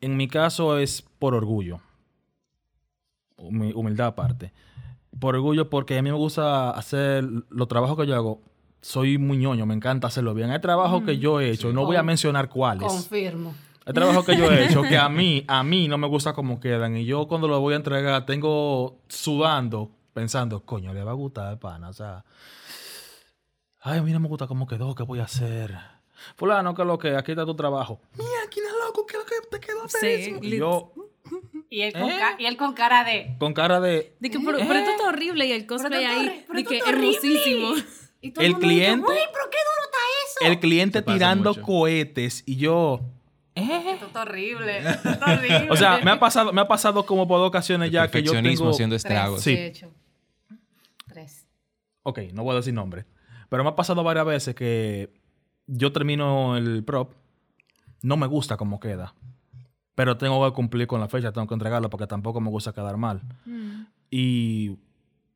En 0.00 0.16
mi 0.16 0.28
caso 0.28 0.78
es 0.78 1.02
por 1.02 1.34
orgullo. 1.34 1.80
Humi- 3.36 3.72
Humildad 3.74 4.08
aparte. 4.08 4.52
Por 5.18 5.34
orgullo 5.34 5.68
porque 5.70 5.98
a 5.98 6.02
mí 6.02 6.10
me 6.10 6.16
gusta 6.16 6.70
hacer 6.70 7.24
los 7.48 7.68
trabajos 7.68 7.96
que 7.96 8.06
yo 8.06 8.14
hago. 8.14 8.42
Soy 8.80 9.18
muy 9.18 9.36
ñoño, 9.36 9.66
me 9.66 9.74
encanta 9.74 10.06
hacerlo 10.06 10.32
bien. 10.34 10.50
Hay 10.50 10.60
trabajos 10.60 11.02
que 11.04 11.18
yo 11.18 11.40
he 11.40 11.50
hecho, 11.50 11.72
no 11.72 11.84
voy 11.84 11.96
a 11.96 12.02
mencionar 12.02 12.48
cuáles. 12.48 12.88
Confirmo. 12.88 13.54
El 13.84 13.94
trabajo 13.94 14.24
que 14.24 14.36
yo 14.36 14.50
he 14.50 14.66
hecho, 14.66 14.82
que 14.82 14.96
a 14.96 15.08
mí, 15.08 15.44
a 15.48 15.62
mí 15.62 15.88
no 15.88 15.98
me 15.98 16.06
gusta 16.06 16.32
cómo 16.32 16.60
quedan. 16.60 16.96
Y 16.96 17.04
yo 17.04 17.26
cuando 17.26 17.48
lo 17.48 17.60
voy 17.60 17.74
a 17.74 17.76
entregar, 17.76 18.24
tengo 18.24 19.00
sudando, 19.08 19.90
pensando, 20.14 20.64
coño, 20.64 20.94
le 20.94 21.02
va 21.02 21.10
a 21.10 21.14
gustar, 21.14 21.58
pana. 21.58 21.88
O 21.88 21.92
sea, 21.92 22.24
ay, 23.80 23.98
a 23.98 24.02
mí 24.02 24.12
no 24.12 24.20
me 24.20 24.28
gusta 24.28 24.46
cómo 24.46 24.66
quedó, 24.66 24.94
¿qué 24.94 25.02
voy 25.02 25.18
a 25.18 25.24
hacer? 25.24 25.76
Fulano, 26.36 26.74
¿qué 26.74 26.82
es 26.82 26.88
lo 26.88 26.98
que? 26.98 27.16
Aquí 27.16 27.32
está 27.32 27.44
tu 27.46 27.54
trabajo. 27.54 28.00
Mira, 28.16 28.30
¿quién 28.50 28.66
es 28.66 28.72
loco? 28.86 29.06
¿Qué 29.06 29.16
es 29.16 29.22
lo 29.22 29.26
que 29.26 29.48
te 29.50 29.60
quedó 29.60 29.88
Sí. 29.88 30.36
Y 30.42 30.58
yo, 30.58 30.92
Y 31.68 31.82
él, 31.82 31.92
con 31.92 32.02
¿Eh? 32.10 32.18
y 32.38 32.46
él 32.46 32.56
con 32.56 32.74
cara 32.74 33.04
de... 33.04 33.36
con 33.38 33.54
cara 33.54 33.80
de. 33.80 34.16
De 34.20 34.30
que, 34.30 34.38
pero, 34.40 34.58
pero 34.58 34.74
esto 34.74 34.90
está 34.90 35.08
horrible 35.08 35.46
y 35.46 35.52
el 35.52 35.66
cosplay 35.66 36.04
ahí, 36.04 36.46
de 36.52 36.64
que 36.64 36.82
horrible. 36.82 36.88
hermosísimo. 36.88 37.74
Y 38.20 38.30
todo 38.32 38.44
El 38.44 38.52
mundo 38.52 38.66
dice, 38.68 38.80
cliente- 38.80 39.06
"Güey, 39.06 39.18
pero 39.32 39.44
qué 39.50 39.58
duro 39.58 39.84
está 39.84 39.98
eso. 40.44 40.52
El 40.52 40.60
cliente 40.60 41.02
tirando 41.02 41.50
mucho. 41.50 41.62
cohetes 41.62 42.42
y 42.46 42.56
yo. 42.56 43.00
Esto 43.54 44.06
está 44.06 44.22
horrible. 44.22 44.78
Esto 44.88 45.10
está 45.10 45.32
horrible. 45.34 45.68
O 45.70 45.76
sea, 45.76 45.98
me 46.04 46.10
ha 46.10 46.18
pasado, 46.20 46.52
me 46.52 46.60
ha 46.60 46.68
pasado 46.68 47.04
como 47.06 47.26
por 47.26 47.38
dos 47.38 47.48
ocasiones 47.48 47.90
ya 47.90 48.10
que 48.10 48.22
yo 48.22 48.32
tengo. 48.32 48.70
haciendo 48.70 48.94
Tres, 48.94 49.04
estragos. 49.04 49.42
Sí. 49.42 49.54
de 49.54 49.66
hecho. 49.66 49.90
Tres. 51.08 51.46
Ok, 52.02 52.18
no 52.32 52.44
voy 52.44 52.52
a 52.52 52.56
decir 52.56 52.72
nombre. 52.74 53.04
Pero 53.48 53.64
me 53.64 53.70
ha 53.70 53.74
pasado 53.76 54.02
varias 54.04 54.24
veces 54.26 54.54
que 54.54 55.12
yo 55.66 55.92
termino 55.92 56.56
el 56.56 56.84
prop, 56.84 57.12
no 58.02 58.16
me 58.16 58.26
gusta 58.26 58.56
cómo 58.56 58.78
queda. 58.80 59.14
Pero 59.94 60.16
tengo 60.16 60.44
que 60.48 60.54
cumplir 60.54 60.86
con 60.86 61.00
la 61.00 61.08
fecha, 61.08 61.32
tengo 61.32 61.46
que 61.46 61.54
entregarlo 61.54 61.90
porque 61.90 62.06
tampoco 62.06 62.40
me 62.40 62.48
gusta 62.48 62.72
quedar 62.72 62.96
mal. 62.96 63.20
Mm. 63.44 63.82
Y 64.10 64.78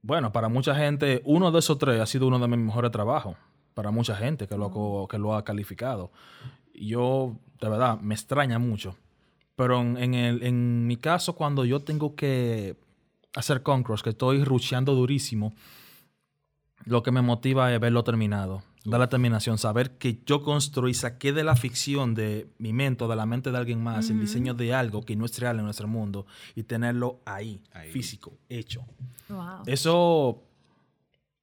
bueno, 0.06 0.32
para 0.32 0.48
mucha 0.48 0.74
gente, 0.74 1.22
uno 1.24 1.50
de 1.50 1.58
esos 1.60 1.78
tres 1.78 1.98
ha 1.98 2.04
sido 2.06 2.26
uno 2.26 2.38
de 2.38 2.46
mis 2.46 2.58
mejores 2.58 2.90
trabajos. 2.90 3.36
Para 3.72 3.90
mucha 3.90 4.14
gente 4.14 4.46
que 4.46 4.56
lo, 4.56 5.08
que 5.10 5.18
lo 5.18 5.34
ha 5.34 5.42
calificado. 5.44 6.12
Yo, 6.74 7.36
de 7.60 7.68
verdad, 7.70 7.98
me 8.00 8.14
extraña 8.14 8.58
mucho. 8.58 8.96
Pero 9.56 9.80
en, 9.80 10.14
el- 10.14 10.42
en 10.42 10.86
mi 10.86 10.96
caso, 10.98 11.34
cuando 11.34 11.64
yo 11.64 11.80
tengo 11.80 12.14
que 12.14 12.76
hacer 13.34 13.62
concross, 13.62 14.02
que 14.02 14.10
estoy 14.10 14.44
rusheando 14.44 14.94
durísimo, 14.94 15.54
lo 16.84 17.02
que 17.02 17.10
me 17.10 17.22
motiva 17.22 17.72
es 17.72 17.80
verlo 17.80 18.04
terminado. 18.04 18.62
Dar 18.84 19.00
la 19.00 19.08
terminación, 19.08 19.56
saber 19.56 19.92
que 19.92 20.20
yo 20.26 20.42
construí, 20.42 20.92
saqué 20.92 21.32
de 21.32 21.42
la 21.42 21.56
ficción 21.56 22.14
de 22.14 22.48
mi 22.58 22.74
mente 22.74 23.04
o 23.04 23.08
de 23.08 23.16
la 23.16 23.24
mente 23.24 23.50
de 23.50 23.56
alguien 23.56 23.82
más 23.82 24.10
el 24.10 24.20
diseño 24.20 24.52
de 24.52 24.74
algo 24.74 25.02
que 25.02 25.16
no 25.16 25.24
es 25.24 25.38
real 25.38 25.58
en 25.58 25.64
nuestro 25.64 25.88
mundo 25.88 26.26
y 26.54 26.64
tenerlo 26.64 27.20
ahí, 27.24 27.62
Ahí. 27.72 27.90
físico, 27.90 28.34
hecho. 28.48 28.84
Wow. 29.30 29.62
Eso 29.64 30.42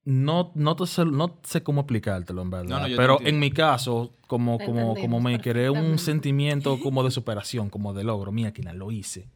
no, 0.04 0.52
no, 0.56 0.76
te 0.76 0.88
sé, 0.88 1.06
no 1.06 1.40
sé 1.44 1.62
cómo 1.62 1.82
explicártelo, 1.82 2.42
en 2.42 2.50
verdad. 2.50 2.80
No, 2.82 2.88
no, 2.88 2.96
Pero 2.96 3.20
en 3.22 3.40
mi 3.40 3.52
caso, 3.52 4.14
como, 4.28 4.58
como, 4.58 4.96
como 4.96 5.20
me 5.20 5.40
creé 5.40 5.70
un 5.70 6.00
sentimiento 6.00 6.80
como 6.80 7.04
de 7.04 7.12
superación, 7.12 7.70
como 7.70 7.94
de 7.94 8.04
logro. 8.04 8.32
Mira, 8.32 8.52
quien 8.52 8.78
lo 8.78 8.92
hice. 8.92 9.28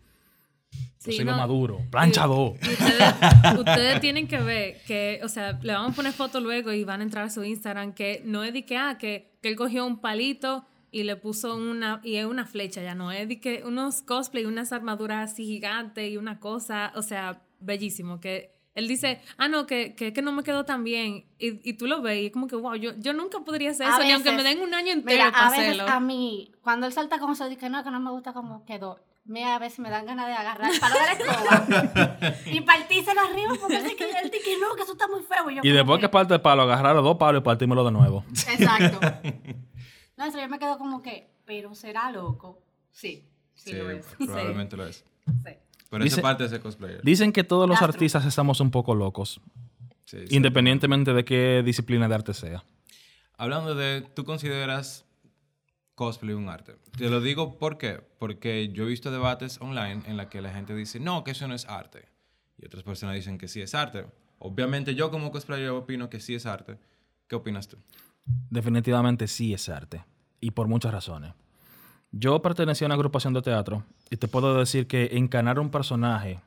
Yo 1.05 1.11
Sí, 1.11 1.17
soy 1.17 1.25
lo 1.25 1.35
maduro. 1.35 1.79
Plancha 1.91 2.25
dos. 2.25 2.53
Y 2.61 2.69
ustedes, 2.73 3.13
ustedes 3.59 4.01
tienen 4.01 4.27
que 4.27 4.39
ver 4.39 4.81
que, 4.87 5.19
o 5.23 5.29
sea, 5.29 5.53
le 5.61 5.73
vamos 5.73 5.93
a 5.93 5.95
poner 5.95 6.13
foto 6.13 6.39
luego 6.39 6.71
y 6.71 6.83
van 6.83 7.01
a 7.01 7.03
entrar 7.03 7.25
a 7.25 7.29
su 7.29 7.43
Instagram, 7.43 7.93
que 7.93 8.21
no 8.25 8.43
es 8.43 8.53
de 8.53 8.65
que, 8.65 8.77
ah, 8.77 8.97
que, 8.99 9.31
que 9.41 9.49
él 9.49 9.55
cogió 9.55 9.85
un 9.85 9.99
palito 9.99 10.65
y 10.91 11.03
le 11.03 11.15
puso 11.17 11.55
una, 11.55 11.99
y 12.03 12.15
es 12.15 12.25
una 12.25 12.45
flecha, 12.45 12.81
ya 12.81 12.95
no, 12.95 13.11
es 13.11 13.27
de 13.27 13.39
que 13.39 13.63
unos 13.65 14.01
cosplay, 14.01 14.45
unas 14.45 14.71
armaduras 14.71 15.31
así 15.31 15.43
gigantes 15.45 16.09
y 16.09 16.15
una 16.17 16.39
cosa, 16.39 16.93
o 16.95 17.01
sea, 17.01 17.41
bellísimo, 17.59 18.19
que 18.21 18.55
él 18.75 18.87
dice, 18.87 19.19
ah, 19.37 19.47
no, 19.47 19.65
que, 19.67 19.93
que, 19.93 20.13
que 20.13 20.21
no 20.21 20.31
me 20.31 20.43
quedó 20.43 20.63
tan 20.63 20.83
bien, 20.85 21.25
y, 21.37 21.69
y 21.69 21.73
tú 21.73 21.87
lo 21.87 22.01
ves 22.01 22.21
y 22.23 22.25
es 22.27 22.31
como 22.31 22.47
que, 22.47 22.55
wow, 22.55 22.75
yo, 22.75 22.91
yo 22.97 23.13
nunca 23.13 23.39
podría 23.41 23.71
hacer 23.71 23.87
A 23.87 23.89
eso, 23.89 24.03
ni 24.03 24.11
aunque 24.11 24.31
me 24.31 24.43
den 24.43 24.61
un 24.61 24.73
año 24.73 24.93
entero 24.93 25.17
Mira, 25.23 25.31
para 25.31 25.47
a 25.47 25.49
veces 25.51 25.65
hacerlo. 25.65 25.87
a 25.89 25.99
mí, 25.99 26.51
cuando 26.61 26.87
él 26.87 26.93
salta 26.93 27.19
con 27.19 27.31
eso, 27.31 27.47
dice 27.49 27.69
no, 27.69 27.83
que 27.83 27.91
no 27.91 27.99
me 27.99 28.11
gusta 28.11 28.31
cómo 28.33 28.63
quedó. 28.65 28.99
Mira, 29.27 29.55
a 29.55 29.59
veces 29.59 29.79
me 29.79 29.89
dan 29.89 30.05
ganas 30.05 30.27
de 30.27 30.33
agarrar 30.33 30.71
el 30.71 30.79
palo 30.79 30.95
de 30.95 31.01
la 31.01 31.11
escoba 31.13 32.17
y 32.45 32.61
partírselo 32.61 33.21
arriba 33.21 33.53
porque 33.59 33.77
él 33.77 33.95
que, 33.95 34.03
él 34.03 34.29
que 34.31 34.57
no, 34.61 34.75
que 34.75 34.83
eso 34.83 34.91
está 34.91 35.07
muy 35.07 35.21
feo. 35.23 35.49
yo 35.49 35.61
Y 35.63 35.71
después 35.71 35.99
que 35.99 36.09
parte 36.09 36.35
el 36.35 36.41
palo, 36.41 36.61
agarrar 36.61 36.95
los 36.95 37.03
dos 37.03 37.17
palos 37.17 37.41
y 37.41 37.43
partírmelo 37.43 37.83
de 37.83 37.91
nuevo. 37.91 38.23
Exacto. 38.31 38.99
No, 40.17 40.23
eso 40.25 40.39
yo 40.39 40.47
me 40.47 40.57
quedo 40.59 40.77
como 40.77 41.01
que, 41.01 41.29
pero 41.43 41.75
será 41.75 42.09
loco. 42.09 42.61
Sí, 42.91 43.27
sí, 43.53 43.71
Sí, 43.71 43.75
lo 43.75 43.89
es. 43.91 44.05
probablemente 44.17 44.77
lo 44.77 44.87
es. 44.87 45.03
Sí. 45.43 45.51
Pero 45.89 46.03
Dice- 46.05 46.15
esa 46.15 46.21
parte 46.21 46.45
es 46.45 46.51
de 46.51 46.59
cosplayer. 46.61 47.01
Dicen 47.03 47.33
que 47.33 47.43
todos 47.43 47.67
los 47.67 47.81
artistas 47.81 48.25
estamos 48.25 48.61
un 48.61 48.71
poco 48.71 48.95
locos, 48.95 49.41
sí. 50.05 50.19
independientemente 50.29 51.13
de 51.13 51.25
qué 51.25 51.63
disciplina 51.65 52.07
de 52.07 52.15
arte 52.15 52.33
sea. 52.33 52.63
Hablando 53.37 53.75
de, 53.75 54.01
¿tú 54.15 54.23
consideras 54.23 55.04
cosplay 55.95 56.35
un 56.35 56.49
arte? 56.49 56.75
Te 56.97 57.09
lo 57.09 57.21
digo 57.21 57.57
¿por 57.57 57.77
qué? 57.77 58.01
porque 58.19 58.69
yo 58.71 58.83
he 58.83 58.87
visto 58.87 59.11
debates 59.11 59.59
online 59.61 60.03
en 60.05 60.17
la 60.17 60.29
que 60.29 60.41
la 60.41 60.53
gente 60.53 60.75
dice, 60.75 60.99
no, 60.99 61.23
que 61.23 61.31
eso 61.31 61.47
no 61.47 61.55
es 61.55 61.65
arte. 61.65 62.09
Y 62.57 62.65
otras 62.65 62.83
personas 62.83 63.15
dicen 63.15 63.37
que 63.37 63.47
sí 63.47 63.61
es 63.61 63.75
arte. 63.75 64.05
Obviamente 64.39 64.95
yo 64.95 65.11
como 65.11 65.31
cosplayer 65.31 65.69
opino 65.69 66.09
que 66.09 66.19
sí 66.19 66.35
es 66.35 66.45
arte. 66.45 66.77
¿Qué 67.27 67.35
opinas 67.35 67.67
tú? 67.67 67.77
Definitivamente 68.49 69.27
sí 69.27 69.53
es 69.53 69.69
arte. 69.69 70.05
Y 70.39 70.51
por 70.51 70.67
muchas 70.67 70.91
razones. 70.91 71.33
Yo 72.11 72.41
pertenecía 72.41 72.85
a 72.85 72.89
una 72.89 72.95
agrupación 72.95 73.33
de 73.33 73.41
teatro 73.41 73.83
y 74.09 74.17
te 74.17 74.27
puedo 74.27 74.57
decir 74.57 74.87
que 74.87 75.09
encarnar 75.13 75.59
un 75.59 75.69
personaje, 75.69 76.39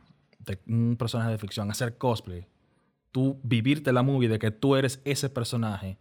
un 0.66 0.96
personaje 0.96 1.30
de 1.32 1.38
ficción, 1.38 1.70
hacer 1.70 1.98
cosplay, 1.98 2.46
tú 3.12 3.38
vivirte 3.42 3.92
la 3.92 4.02
movie 4.02 4.28
de 4.28 4.38
que 4.38 4.50
tú 4.50 4.76
eres 4.76 5.02
ese 5.04 5.28
personaje, 5.28 5.98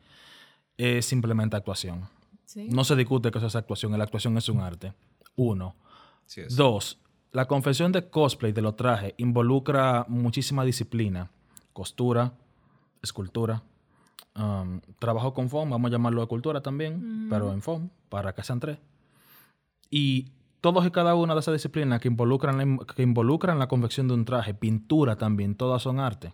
es 0.77 1.05
simplemente 1.05 1.57
actuación. 1.57 2.07
Sí. 2.47 2.67
No 2.71 2.83
se 2.83 2.95
discute 2.95 3.29
que 3.29 3.37
eso 3.37 3.47
es 3.47 3.55
actuación, 3.55 3.95
la 3.97 4.03
actuación 4.03 4.35
es 4.37 4.49
un 4.49 4.61
arte. 4.61 4.93
Uno. 5.35 5.75
Sí 6.25 6.41
es. 6.41 6.55
Dos, 6.55 6.99
la 7.31 7.45
confección 7.45 7.91
de 7.91 8.09
cosplay 8.09 8.51
de 8.51 8.61
los 8.61 8.75
trajes 8.75 9.13
involucra 9.17 10.05
muchísima 10.07 10.63
disciplina. 10.63 11.29
Costura, 11.73 12.33
escultura, 13.03 13.61
um, 14.35 14.81
trabajo 14.97 15.33
con 15.33 15.49
foam, 15.49 15.69
vamos 15.69 15.89
a 15.89 15.91
llamarlo 15.91 16.21
de 16.21 16.27
cultura 16.27 16.61
también, 16.61 17.27
pero 17.29 17.53
en 17.53 17.61
foam, 17.61 17.89
para 18.09 18.33
que 18.33 18.43
sean 18.43 18.59
tres. 18.59 18.79
Y 19.89 20.31
todos 20.61 20.85
y 20.85 20.91
cada 20.91 21.15
una 21.15 21.33
de 21.33 21.41
esas 21.41 21.53
disciplinas 21.53 22.01
que 22.01 22.07
involucran, 22.07 22.57
la, 22.57 22.85
que 22.95 23.03
involucran 23.03 23.59
la 23.59 23.67
confección 23.67 24.07
de 24.07 24.15
un 24.15 24.25
traje, 24.25 24.53
pintura 24.53 25.17
también, 25.17 25.53
todas 25.55 25.81
son 25.81 25.99
arte. 25.99 26.33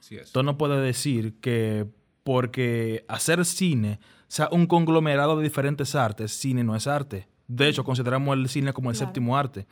Sí 0.00 0.16
es. 0.16 0.32
Tú 0.32 0.42
no 0.42 0.56
puedes 0.56 0.80
decir 0.80 1.40
que 1.40 1.86
porque 2.24 3.04
hacer 3.08 3.44
cine 3.44 4.00
sea 4.28 4.48
un 4.52 4.66
conglomerado 4.66 5.36
de 5.36 5.42
diferentes 5.42 5.94
artes, 5.94 6.30
cine 6.32 6.62
no 6.62 6.76
es 6.76 6.86
arte. 6.86 7.26
De 7.48 7.68
hecho, 7.68 7.82
consideramos 7.82 8.36
el 8.36 8.48
cine 8.48 8.72
como 8.72 8.90
el 8.90 8.96
Claro. 8.96 9.08
séptimo 9.08 9.36
arte. 9.36 9.66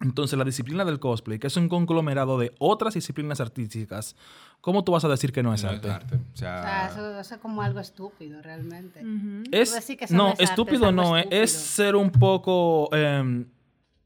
Entonces, 0.00 0.38
la 0.38 0.44
disciplina 0.44 0.84
del 0.84 1.00
cosplay, 1.00 1.38
que 1.40 1.48
es 1.48 1.56
un 1.56 1.68
conglomerado 1.68 2.38
de 2.38 2.52
otras 2.60 2.94
disciplinas 2.94 3.40
artísticas, 3.40 4.14
¿cómo 4.60 4.84
tú 4.84 4.92
vas 4.92 5.04
a 5.04 5.08
decir 5.08 5.32
que 5.32 5.42
no 5.42 5.52
es 5.52 5.64
No 5.64 5.70
arte? 5.70 5.88
es 5.88 5.94
arte. 5.94 6.14
O 6.16 6.18
O 6.18 6.36
sea, 6.36 6.62
sea, 6.62 6.86
eso, 6.88 7.20
eso 7.20 7.34
es 7.34 7.40
como 7.40 7.62
algo 7.62 7.80
estúpido 7.80 8.40
realmente. 8.40 9.00
Ujú. 9.04 9.42
Es, 9.50 9.70
Tú 9.70 9.74
decir 9.76 9.96
que 9.98 10.06
no, 10.10 10.16
no 10.18 10.24
es 10.26 10.30
arte, 10.32 10.44
es 10.44 10.50
estúpido 10.50 10.86
algo 10.86 11.02
no, 11.02 11.16
es, 11.16 11.26
es 11.30 11.52
estúpido. 11.54 11.74
ser 11.76 11.96
un 11.96 12.10
poco... 12.12 12.94
em, 12.94 13.46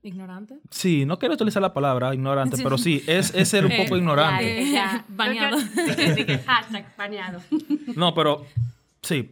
Ignorante. 0.04 0.58
sí, 0.70 1.04
no 1.06 1.18
quiero 1.18 1.34
utilizar 1.34 1.60
la 1.62 1.72
palabra 1.74 2.12
ignorante, 2.14 2.56
Sí. 2.56 2.62
pero 2.64 2.76
sí, 2.78 3.04
es, 3.06 3.32
es 3.34 3.48
ser 3.48 3.64
un 3.66 3.72
Eh, 3.72 3.82
poco 3.84 3.96
ignorante. 3.98 4.64
Ya, 4.64 4.72
ya. 4.72 5.04
Bañado. 5.08 5.58
Dije- 5.58 6.14
dije, 6.14 6.38
Hashtag 6.38 6.96
bañado. 6.96 7.40
No, 7.96 8.12
pero 8.14 8.44
sí. 9.02 9.30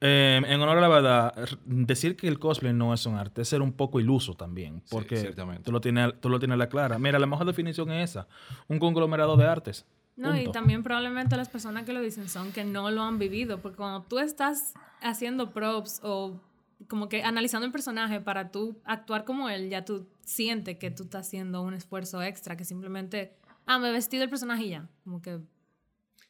Eh, 0.00 0.40
en 0.46 0.60
honor 0.60 0.78
a 0.78 0.80
la 0.80 0.88
verdad, 0.88 1.34
decir 1.64 2.16
que 2.16 2.28
el 2.28 2.38
cosplay 2.38 2.72
no 2.72 2.94
es 2.94 3.04
un 3.06 3.16
arte 3.16 3.42
es 3.42 3.48
ser 3.48 3.62
un 3.62 3.72
poco 3.72 3.98
iluso 3.98 4.34
también. 4.34 4.80
Sí, 4.84 4.90
Porque 4.90 5.16
ciertamente. 5.16 5.64
tú 5.64 5.72
lo 5.72 5.80
tienes 5.80 6.20
tú 6.20 6.28
lo 6.28 6.38
tienes 6.38 6.54
a 6.54 6.58
la 6.58 6.68
clara. 6.68 6.98
Mira, 6.98 7.18
la 7.18 7.26
mejor 7.26 7.46
definición 7.46 7.90
es 7.90 8.10
esa. 8.10 8.28
Un 8.68 8.78
conglomerado 8.78 9.36
de 9.36 9.46
artes. 9.46 9.86
No, 10.16 10.34
y 10.36 10.44
Punto. 10.44 10.52
también 10.52 10.82
probablemente 10.82 11.36
las 11.36 11.48
personas 11.48 11.84
que 11.84 11.92
lo 11.92 12.00
dicen 12.00 12.28
son 12.28 12.52
que 12.52 12.64
no 12.64 12.90
lo 12.90 13.02
han 13.02 13.18
vivido, 13.18 13.60
porque 13.60 13.76
cuando 13.76 14.02
tú 14.02 14.18
estás 14.18 14.74
haciendo 15.00 15.50
props 15.50 16.00
o 16.02 16.40
como 16.88 17.08
que 17.08 17.22
analizando 17.22 17.66
el 17.66 17.72
personaje 17.72 18.20
para 18.20 18.50
tú 18.50 18.76
actuar 18.84 19.24
como 19.24 19.48
él, 19.48 19.68
ya 19.68 19.84
tú 19.84 20.06
sientes 20.20 20.76
que 20.78 20.90
tú 20.90 21.04
estás 21.04 21.26
haciendo 21.26 21.62
un 21.62 21.74
esfuerzo 21.74 22.22
extra, 22.22 22.56
que 22.56 22.64
simplemente, 22.64 23.32
ah, 23.66 23.78
me 23.78 23.90
vestí 23.90 24.16
del 24.18 24.28
personaje 24.28 24.64
y 24.64 24.68
ya, 24.70 24.88
como 25.04 25.20
que... 25.22 25.40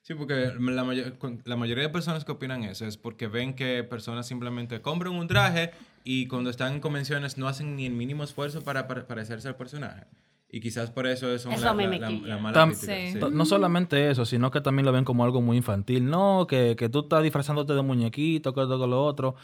Sí, 0.09 0.14
porque 0.14 0.53
la, 0.59 1.12
con- 1.18 1.42
la 1.44 1.57
mayoría 1.57 1.83
de 1.85 1.90
personas 1.90 2.25
que 2.25 2.33
opinan 2.33 2.64
eso 2.64 2.87
es 2.87 2.97
porque 2.97 3.27
ven 3.29 3.53
que 3.55 3.85
personas 3.85 4.27
simplemente 4.27 4.81
compran 4.81 5.12
un 5.14 5.29
traje 5.29 5.71
y 6.03 6.27
cuando 6.29 6.49
están 6.49 6.73
en 6.73 6.81
convenciones 6.81 7.37
no 7.37 7.47
hacen 7.47 7.77
ni 7.77 7.85
el 7.85 7.92
mínimo 7.92 8.25
esfuerzo 8.25 8.62
para, 8.62 8.88
para 8.88 9.07
parecerse 9.07 9.49
al 9.49 9.57
personaje. 9.57 10.07
Y 10.51 10.61
quizás 10.61 10.90
por 10.90 11.07
eso 11.07 11.31
es 11.31 11.44
Eso 11.44 11.62
la, 11.62 11.75
me 11.75 11.99
la- 11.99 12.09
la- 12.09 12.38
mala 12.38 12.57
Tam- 12.59 12.71
crítica, 12.71 12.94
Sí. 12.94 13.12
sí. 13.12 13.18
To- 13.21 13.29
No 13.29 13.44
solamente 13.44 14.11
eso, 14.11 14.25
sino 14.25 14.51
que 14.51 14.62
también 14.62 14.87
lo 14.87 14.92
ven 14.92 15.05
como 15.05 15.25
algo 15.25 15.42
muy 15.42 15.59
infantil. 15.59 16.09
No, 16.09 16.47
que, 16.49 16.75
que 16.75 16.88
tú 16.88 17.01
estás 17.01 17.23
disfrazándote 17.23 17.75
de 17.75 17.83
muñequito, 17.83 18.55
que 18.55 18.62
que 18.62 18.66
lo 18.66 19.05
otro. 19.05 19.35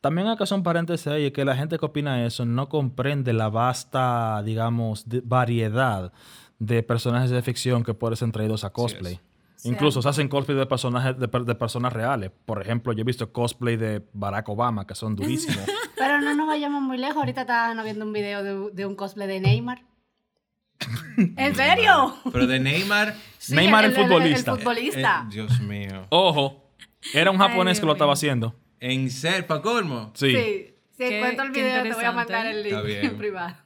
También 0.00 0.28
acá 0.28 0.46
son 0.46 0.62
paréntesis 0.62 1.08
ahí, 1.08 1.32
que 1.32 1.44
la 1.44 1.56
gente 1.56 1.78
que 1.80 1.84
opina 1.84 2.24
eso 2.24 2.44
no 2.44 2.68
comprende 2.68 3.32
la 3.32 3.48
vasta, 3.48 4.40
digamos, 4.44 5.08
de- 5.08 5.20
variedad 5.24 6.12
de 6.60 6.84
personajes 6.84 7.30
de 7.30 7.42
ficción 7.42 7.82
que 7.82 7.92
pueden 7.92 8.16
ser 8.16 8.30
traídos 8.30 8.62
a 8.62 8.70
cosplay. 8.70 9.14
Sí. 9.14 9.20
Incluso 9.64 10.02
se 10.02 10.08
hacen 10.08 10.28
cosplay 10.28 10.56
de 10.56 10.66
personajes 10.66 11.18
de, 11.18 11.28
per- 11.28 11.44
de 11.44 11.54
personas 11.54 11.92
reales. 11.92 12.30
Por 12.44 12.60
ejemplo, 12.62 12.92
yo 12.92 13.00
he 13.00 13.04
visto 13.04 13.32
cosplay 13.32 13.76
de 13.76 14.02
Barack 14.12 14.48
Obama, 14.48 14.86
que 14.86 14.94
son 14.94 15.16
durísimos. 15.16 15.64
Pero 15.96 16.20
no 16.20 16.34
nos 16.34 16.46
vayamos 16.46 16.82
muy 16.82 16.98
lejos. 16.98 17.16
Ahorita 17.16 17.42
estaban 17.42 17.82
viendo 17.82 18.04
un 18.04 18.12
video 18.12 18.42
de, 18.42 18.70
de 18.72 18.86
un 18.86 18.94
cosplay 18.94 19.26
de 19.28 19.40
Neymar. 19.40 19.82
¿En 21.36 21.54
serio? 21.54 22.14
Pero 22.32 22.46
de 22.46 22.60
Neymar, 22.60 23.14
Sí, 23.38 23.54
Neymar 23.54 23.84
el 23.86 23.92
futbolista. 23.92 24.52
El 24.52 24.58
futbolista. 24.58 25.22
eh, 25.26 25.28
Dios 25.32 25.60
mío. 25.60 26.06
Ojo, 26.10 26.70
era 27.14 27.30
un 27.30 27.38
japonés 27.38 27.80
que 27.80 27.86
lo 27.86 27.92
estaba 27.92 28.12
haciendo. 28.12 28.54
En 28.78 29.10
ser, 29.10 29.46
pa' 29.46 29.62
colmo. 29.62 30.12
Sí. 30.14 30.32
sí. 30.32 30.72
Si 30.92 30.98
Qué- 30.98 31.18
encuentro 31.18 31.44
el 31.46 31.50
video, 31.52 31.82
te 31.82 31.94
voy 31.94 32.04
a 32.04 32.12
mandar 32.12 32.46
el 32.46 32.62
link 32.62 32.74
en 32.86 33.16
privado. 33.18 33.56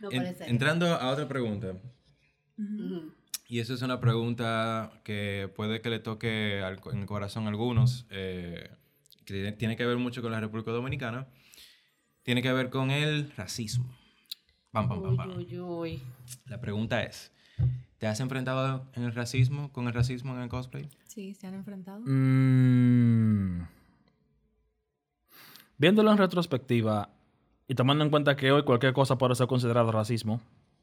No 0.00 0.10
En- 0.10 0.22
parece. 0.22 0.46
entrando 0.50 0.86
a 0.94 1.08
otra 1.10 1.26
pregunta. 1.28 1.72
Ujú. 2.58 3.12
Y 3.48 3.60
eso 3.60 3.74
es 3.74 3.82
una 3.82 4.00
pregunta 4.00 4.90
que 5.04 5.50
puede 5.54 5.80
que 5.80 5.88
le 5.90 6.00
toque 6.00 6.60
al, 6.64 6.80
en 6.92 7.00
el 7.00 7.06
corazón 7.06 7.46
a 7.46 7.48
algunos, 7.48 8.06
eh, 8.10 8.70
que 9.24 9.34
tiene- 9.34 9.52
tiene 9.52 9.76
que 9.76 9.86
ver 9.86 9.98
mucho 9.98 10.20
con 10.22 10.32
la 10.32 10.40
República 10.40 10.72
Dominicana. 10.72 11.26
Tiene 12.24 12.42
que 12.42 12.52
ver 12.52 12.70
con 12.70 12.90
el 12.90 13.30
racismo. 13.36 13.86
Pam, 14.72 14.88
pam, 14.88 15.00
pam, 15.02 15.16
pam. 15.16 15.30
Uy, 15.36 15.44
uy, 15.46 15.58
uy. 15.60 16.02
La 16.46 16.60
pregunta 16.60 17.02
es, 17.04 17.30
¿te 17.98 18.08
has 18.08 18.18
enfrentado 18.18 18.84
en 18.94 19.04
el 19.04 19.14
racismo, 19.14 19.72
con 19.72 19.86
el 19.86 19.94
racismo 19.94 20.34
en 20.34 20.42
el 20.42 20.48
cosplay? 20.48 20.88
Sí, 21.06 21.32
se 21.34 21.46
han 21.46 21.54
enfrentado. 21.54 22.00
Mm. 22.00 23.62
Viéndolo 25.78 26.10
en 26.10 26.18
retrospectiva 26.18 27.10
y 27.68 27.74
tomando 27.74 28.02
en 28.04 28.10
cuenta 28.10 28.34
que 28.36 28.50
hoy 28.50 28.64
cualquier 28.64 28.92
cosa 28.92 29.16
puede 29.18 29.34
ser 29.34 29.46
considerado 29.46 29.92
racismo, 29.92 30.40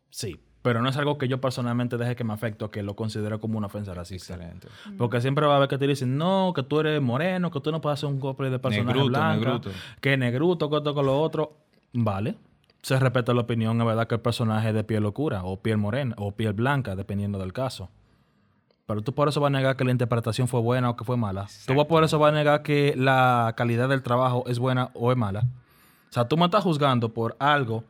sí. 0.10 0.39
Pero 0.63 0.82
no 0.82 0.89
es 0.89 0.95
algo 0.95 1.17
que 1.17 1.28
yo 1.28 1.41
personalmente 1.41 1.97
deje 1.97 2.15
que 2.15 2.23
me 2.23 2.32
afecte 2.32 2.63
o 2.63 2.71
que 2.71 2.84
lo 2.84 2.95
considero 2.95 3.39
como 3.39 3.58
una 3.58 3.67
ofensa 3.67 3.93
racista. 3.93 4.34
Excelente. 4.34 4.69
Porque 4.97 5.19
siempre 5.19 5.45
va 5.45 5.56
a 5.56 5.58
haber 5.58 5.67
que 5.67 5.78
te 5.78 5.86
dicen, 5.86 6.17
no, 6.17 6.54
que 6.56 6.63
tú 6.63 6.80
eres 6.80 7.02
moreno, 7.02 7.52
que 7.52 7.60
tú 7.60 7.69
no 7.69 7.82
puedes 7.82 7.99
hacer 7.99 8.08
un 8.10 8.19
cosplay 8.19 8.49
de 8.49 8.60
personaje 8.60 8.88
Negruto, 8.93 9.10
blanca, 9.10 9.36
negruto. 9.36 9.69
que 9.99 10.17
negruto, 10.17 10.69
que 10.69 10.78
esto, 10.78 10.93
con 10.93 11.06
lo 11.06 11.21
otro. 11.21 11.58
Vale. 11.91 12.38
Se 12.82 12.97
respeta 12.97 13.34
la 13.34 13.41
opinión, 13.41 13.80
es 13.80 13.86
verdad 13.86 14.08
que 14.08 14.15
el 14.15 14.21
personaje 14.21 14.69
es 14.69 14.73
de 14.73 14.86
piel 14.86 15.06
oscura, 15.06 15.43
o 15.43 15.62
piel 15.62 15.78
morena, 15.78 16.15
o 16.17 16.32
piel 16.32 16.54
blanca, 16.54 16.95
dependiendo 16.95 17.39
del 17.39 17.52
caso. 17.52 17.89
Pero 18.86 19.02
tú 19.02 19.13
por 19.13 19.28
eso 19.28 19.41
vas 19.41 19.49
a 19.49 19.58
negar 19.58 19.76
que 19.76 19.84
la 19.84 19.91
interpretación 19.91 20.47
fue 20.47 20.62
buena 20.62 20.89
o 20.89 20.95
que 20.95 21.04
fue 21.04 21.17
mala. 21.17 21.47
Tú 21.65 21.76
vas 21.76 21.88
por 21.88 22.06
eso 22.06 22.19
vas 22.19 22.32
a 22.34 22.36
negar 22.36 22.63
que 22.63 22.93
la 22.97 23.54
calidad 23.58 23.89
del 23.89 24.02
trabajo 24.02 24.45
es 24.47 24.60
buena 24.60 24.91
o 24.93 25.12
es 25.12 25.17
mala. 25.17 25.41
O 26.10 26.13
sea, 26.13 26.28
tú 26.28 26.38
me 26.38 26.45
estás 26.45 26.63
juzgando 26.63 27.13
por 27.13 27.36
algo, 27.39 27.84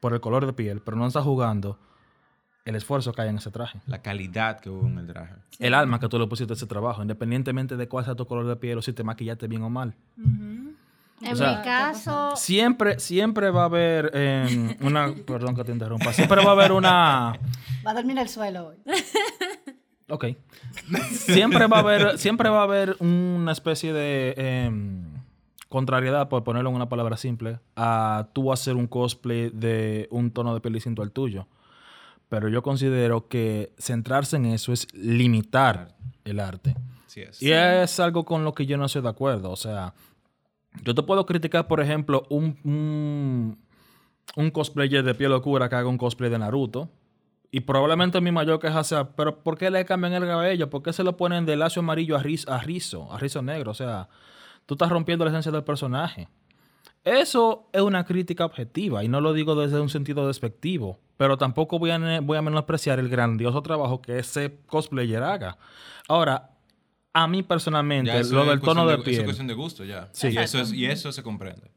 por 0.00 0.14
el 0.14 0.20
color 0.20 0.46
de 0.46 0.52
piel, 0.54 0.80
pero 0.80 0.96
no 0.96 1.06
estás 1.06 1.24
juzgando 1.24 1.78
el 2.64 2.76
esfuerzo 2.76 3.12
que 3.12 3.22
hay 3.22 3.28
en 3.28 3.36
ese 3.36 3.50
traje. 3.50 3.80
La 3.86 4.00
calidad 4.00 4.60
que 4.60 4.70
hubo 4.70 4.86
en 4.86 4.98
el 4.98 5.06
traje. 5.06 5.34
El 5.58 5.74
alma 5.74 6.00
que 6.00 6.08
tú 6.08 6.18
le 6.18 6.26
pusiste 6.26 6.52
a 6.52 6.56
ese 6.56 6.66
trabajo, 6.66 7.02
independientemente 7.02 7.76
de 7.76 7.88
cuál 7.88 8.04
sea 8.04 8.14
tu 8.14 8.26
color 8.26 8.46
de 8.46 8.56
piel 8.56 8.78
o 8.78 8.82
si 8.82 8.92
te 8.92 9.04
maquillaste 9.04 9.46
bien 9.48 9.62
o 9.62 9.70
mal. 9.70 9.94
En 10.16 10.76
O 11.32 11.36
sea, 11.36 11.58
mi 11.58 11.64
caso, 11.64 12.36
Siempre, 12.36 12.98
siempre 12.98 13.50
va 13.50 13.62
a 13.62 13.64
haber 13.66 14.10
eh, 14.14 14.76
una... 14.80 15.12
Perdón 15.26 15.54
que 15.54 15.64
te 15.64 15.72
interrumpa. 15.72 16.12
Siempre 16.12 16.42
va 16.42 16.50
a 16.50 16.52
haber 16.52 16.72
una... 16.72 17.38
va 17.86 17.90
a 17.90 17.94
dormir 17.94 18.12
en 18.12 18.22
el 18.22 18.28
suelo 18.28 18.68
hoy. 18.68 18.76
Ok. 20.08 20.26
Siempre 21.12 21.66
va 21.66 21.78
a 21.78 21.80
haber, 21.80 22.18
siempre 22.18 22.48
va 22.48 22.60
a 22.60 22.64
haber 22.64 22.96
una 23.00 23.52
especie 23.52 23.92
de 23.92 24.34
em, 24.36 25.04
contrariedad, 25.68 26.28
por 26.28 26.44
ponerlo 26.44 26.70
en 26.70 26.76
una 26.76 26.88
palabra 26.88 27.16
simple, 27.16 27.58
a 27.74 28.28
tú 28.32 28.52
hacer 28.52 28.76
un 28.76 28.86
cosplay 28.86 29.50
de 29.50 30.06
un 30.10 30.30
tono 30.30 30.52
de 30.52 30.60
piel 30.60 30.74
distinto 30.74 31.02
al 31.02 31.10
tuyo. 31.10 31.46
Pero 32.34 32.48
yo 32.48 32.62
considero 32.62 33.28
que 33.28 33.72
centrarse 33.78 34.34
en 34.36 34.46
eso 34.46 34.72
es 34.72 34.88
limitar 34.92 35.94
el 36.24 36.40
arte. 36.40 36.74
Sí 37.06 37.20
es. 37.20 37.40
Y 37.40 37.52
es 37.52 38.00
algo 38.00 38.24
con 38.24 38.42
lo 38.42 38.54
que 38.54 38.66
yo 38.66 38.76
no 38.76 38.86
estoy 38.86 39.02
de 39.02 39.08
acuerdo. 39.08 39.50
O 39.52 39.56
sea, 39.56 39.94
yo 40.82 40.94
te 40.96 41.02
puedo 41.04 41.24
criticar, 41.26 41.68
por 41.68 41.80
ejemplo, 41.80 42.26
un, 42.30 42.58
un, 42.64 43.58
un 44.34 44.50
cosplayer 44.50 45.04
de 45.04 45.14
piel 45.14 45.30
oscura 45.32 45.68
que 45.68 45.76
haga 45.76 45.88
un 45.88 45.96
cosplay 45.98 46.28
de 46.28 46.38
Naruto. 46.40 46.90
Y 47.52 47.60
probablemente 47.60 48.20
mi 48.20 48.32
mayor 48.32 48.58
queja 48.58 48.82
sea, 48.82 49.10
pero 49.14 49.44
¿por 49.44 49.56
qué 49.56 49.70
le 49.70 49.84
cambian 49.84 50.12
el 50.14 50.24
cabello? 50.26 50.68
¿Por 50.70 50.82
qué 50.82 50.92
se 50.92 51.04
lo 51.04 51.16
ponen 51.16 51.46
de 51.46 51.54
lacio 51.54 51.80
amarillo 51.80 52.16
a, 52.16 52.20
riz- 52.20 52.48
a 52.48 52.58
rizo, 52.58 53.12
a 53.12 53.18
rizo 53.20 53.42
negro? 53.42 53.70
O 53.70 53.74
sea, 53.74 54.08
tú 54.66 54.74
estás 54.74 54.90
rompiendo 54.90 55.24
la 55.24 55.30
esencia 55.30 55.52
del 55.52 55.62
personaje. 55.62 56.26
Eso 57.04 57.68
es 57.72 57.82
una 57.82 58.04
crítica 58.04 58.44
objetiva 58.44 59.04
y 59.04 59.08
no 59.08 59.20
lo 59.20 59.32
digo 59.32 59.54
desde 59.54 59.78
un 59.80 59.88
sentido 59.90 60.26
despectivo, 60.26 60.98
pero 61.16 61.36
tampoco 61.36 61.78
voy 61.78 61.90
a, 61.90 61.98
ne- 61.98 62.20
voy 62.20 62.38
a 62.38 62.42
menospreciar 62.42 62.98
el 62.98 63.08
grandioso 63.08 63.62
trabajo 63.62 64.00
que 64.00 64.18
ese 64.18 64.56
cosplayer 64.66 65.22
haga. 65.22 65.58
Ahora, 66.08 66.50
a 67.12 67.28
mí 67.28 67.42
personalmente, 67.42 68.24
lo 68.24 68.44
del 68.46 68.60
tono 68.60 68.86
de, 68.86 68.94
Eso 68.94 69.02
es 69.02 69.08
piel. 69.08 69.24
cuestión 69.24 69.46
de 69.46 69.54
gusto 69.54 69.84
ya. 69.84 70.08
Sí. 70.12 70.28
Y 70.28 70.38
eso, 70.38 70.58
es, 70.60 70.72
y 70.72 70.86
eso 70.86 71.12
se 71.12 71.22
comprende. 71.22 71.70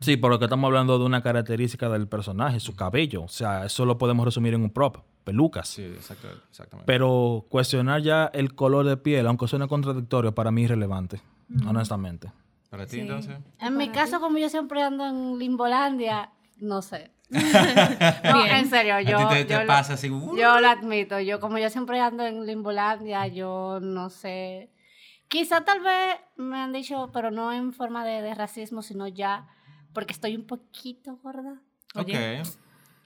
Sí, 0.00 0.16
por 0.18 0.30
lo 0.30 0.38
que 0.38 0.44
estamos 0.46 0.68
hablando 0.68 0.98
de 0.98 1.04
una 1.06 1.22
característica 1.22 1.88
del 1.88 2.08
personaje, 2.08 2.60
su 2.60 2.74
cabello. 2.76 3.22
O 3.22 3.28
sea, 3.28 3.64
eso 3.64 3.86
lo 3.86 3.96
podemos 3.96 4.26
resumir 4.26 4.52
en 4.52 4.62
un 4.62 4.70
prop, 4.70 4.98
pelucas. 5.22 5.68
Sí, 5.68 5.82
exacto, 5.84 6.28
exactamente. 6.50 6.84
Pero 6.86 7.46
cuestionar 7.48 8.02
ya 8.02 8.26
el 8.34 8.54
color 8.54 8.84
de 8.86 8.96
piel, 8.98 9.26
aunque 9.26 9.46
suene 9.48 9.66
contradictorio, 9.68 10.34
para 10.34 10.50
mí 10.50 10.62
es 10.64 10.70
irrelevante, 10.70 11.22
honestamente. 11.66 12.30
¿Para 12.74 12.86
ti 12.86 12.96
Sí. 12.96 13.00
entonces? 13.02 13.36
En 13.60 13.76
mi 13.76 13.88
caso, 13.90 14.18
como 14.18 14.36
yo 14.36 14.48
siempre 14.48 14.82
ando 14.82 15.06
en 15.06 15.38
Limbolandia, 15.38 16.32
no 16.58 16.82
sé. 16.82 17.12
no, 17.30 17.40
Bien. 18.42 18.56
en 18.56 18.68
serio, 18.68 18.98
yo, 19.00 19.16
a 19.16 19.28
ti 19.28 19.34
te, 19.36 19.44
te 19.44 19.52
yo, 19.54 19.60
lo- 19.60 19.66
pasa 19.68 19.92
así. 19.94 20.10
uh, 20.10 20.36
yo 20.36 20.58
lo 20.60 20.68
admito. 20.68 21.20
Yo, 21.20 21.38
como 21.38 21.58
yo 21.58 21.70
siempre 21.70 22.00
ando 22.00 22.24
en 22.26 22.44
Limbolandia, 22.44 23.28
yo 23.28 23.78
no 23.80 24.10
sé. 24.10 24.72
Quizá 25.28 25.60
tal 25.64 25.80
vez 25.82 26.16
me 26.36 26.58
han 26.58 26.72
dicho, 26.72 27.10
pero 27.12 27.30
no 27.30 27.52
en 27.52 27.72
forma 27.72 28.04
de, 28.04 28.22
de 28.22 28.34
racismo, 28.34 28.82
sino 28.82 29.06
ya 29.06 29.46
porque 29.92 30.12
estoy 30.12 30.34
un 30.34 30.44
poquito 30.46 31.16
gorda. 31.22 31.60
ok. 31.94 32.08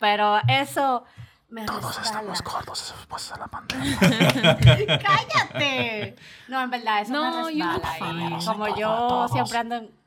Pero 0.00 0.38
eso 0.48 1.04
me 1.48 1.66
resbala. 1.66 2.34
gordos 2.44 2.94
después 2.96 3.30
de 3.32 3.38
la 3.38 3.46
pandemia. 3.48 4.98
¡Cállate! 4.98 6.16
No, 6.48 6.62
en 6.62 6.70
verdad, 6.70 7.02
eso 7.02 7.12
No, 7.12 7.22
me 7.22 7.50
resbala. 7.50 7.78
y 7.96 7.98
fine. 7.98 8.38
como 8.44 8.76
yo 8.76 9.28
siempre 9.32 9.58
ando 9.58 9.76
en... 9.76 9.98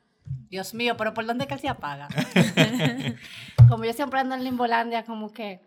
Dios 0.48 0.74
mío, 0.74 0.96
pero 0.98 1.14
¿por 1.14 1.24
dónde 1.26 1.46
que 1.46 1.54
él 1.54 1.60
se 1.60 1.68
apaga? 1.68 2.08
como 3.68 3.84
yo 3.84 3.92
siempre 3.94 4.20
ando 4.20 4.34
en 4.34 4.44
Limbolandia, 4.44 5.04
como 5.04 5.32
que... 5.32 5.60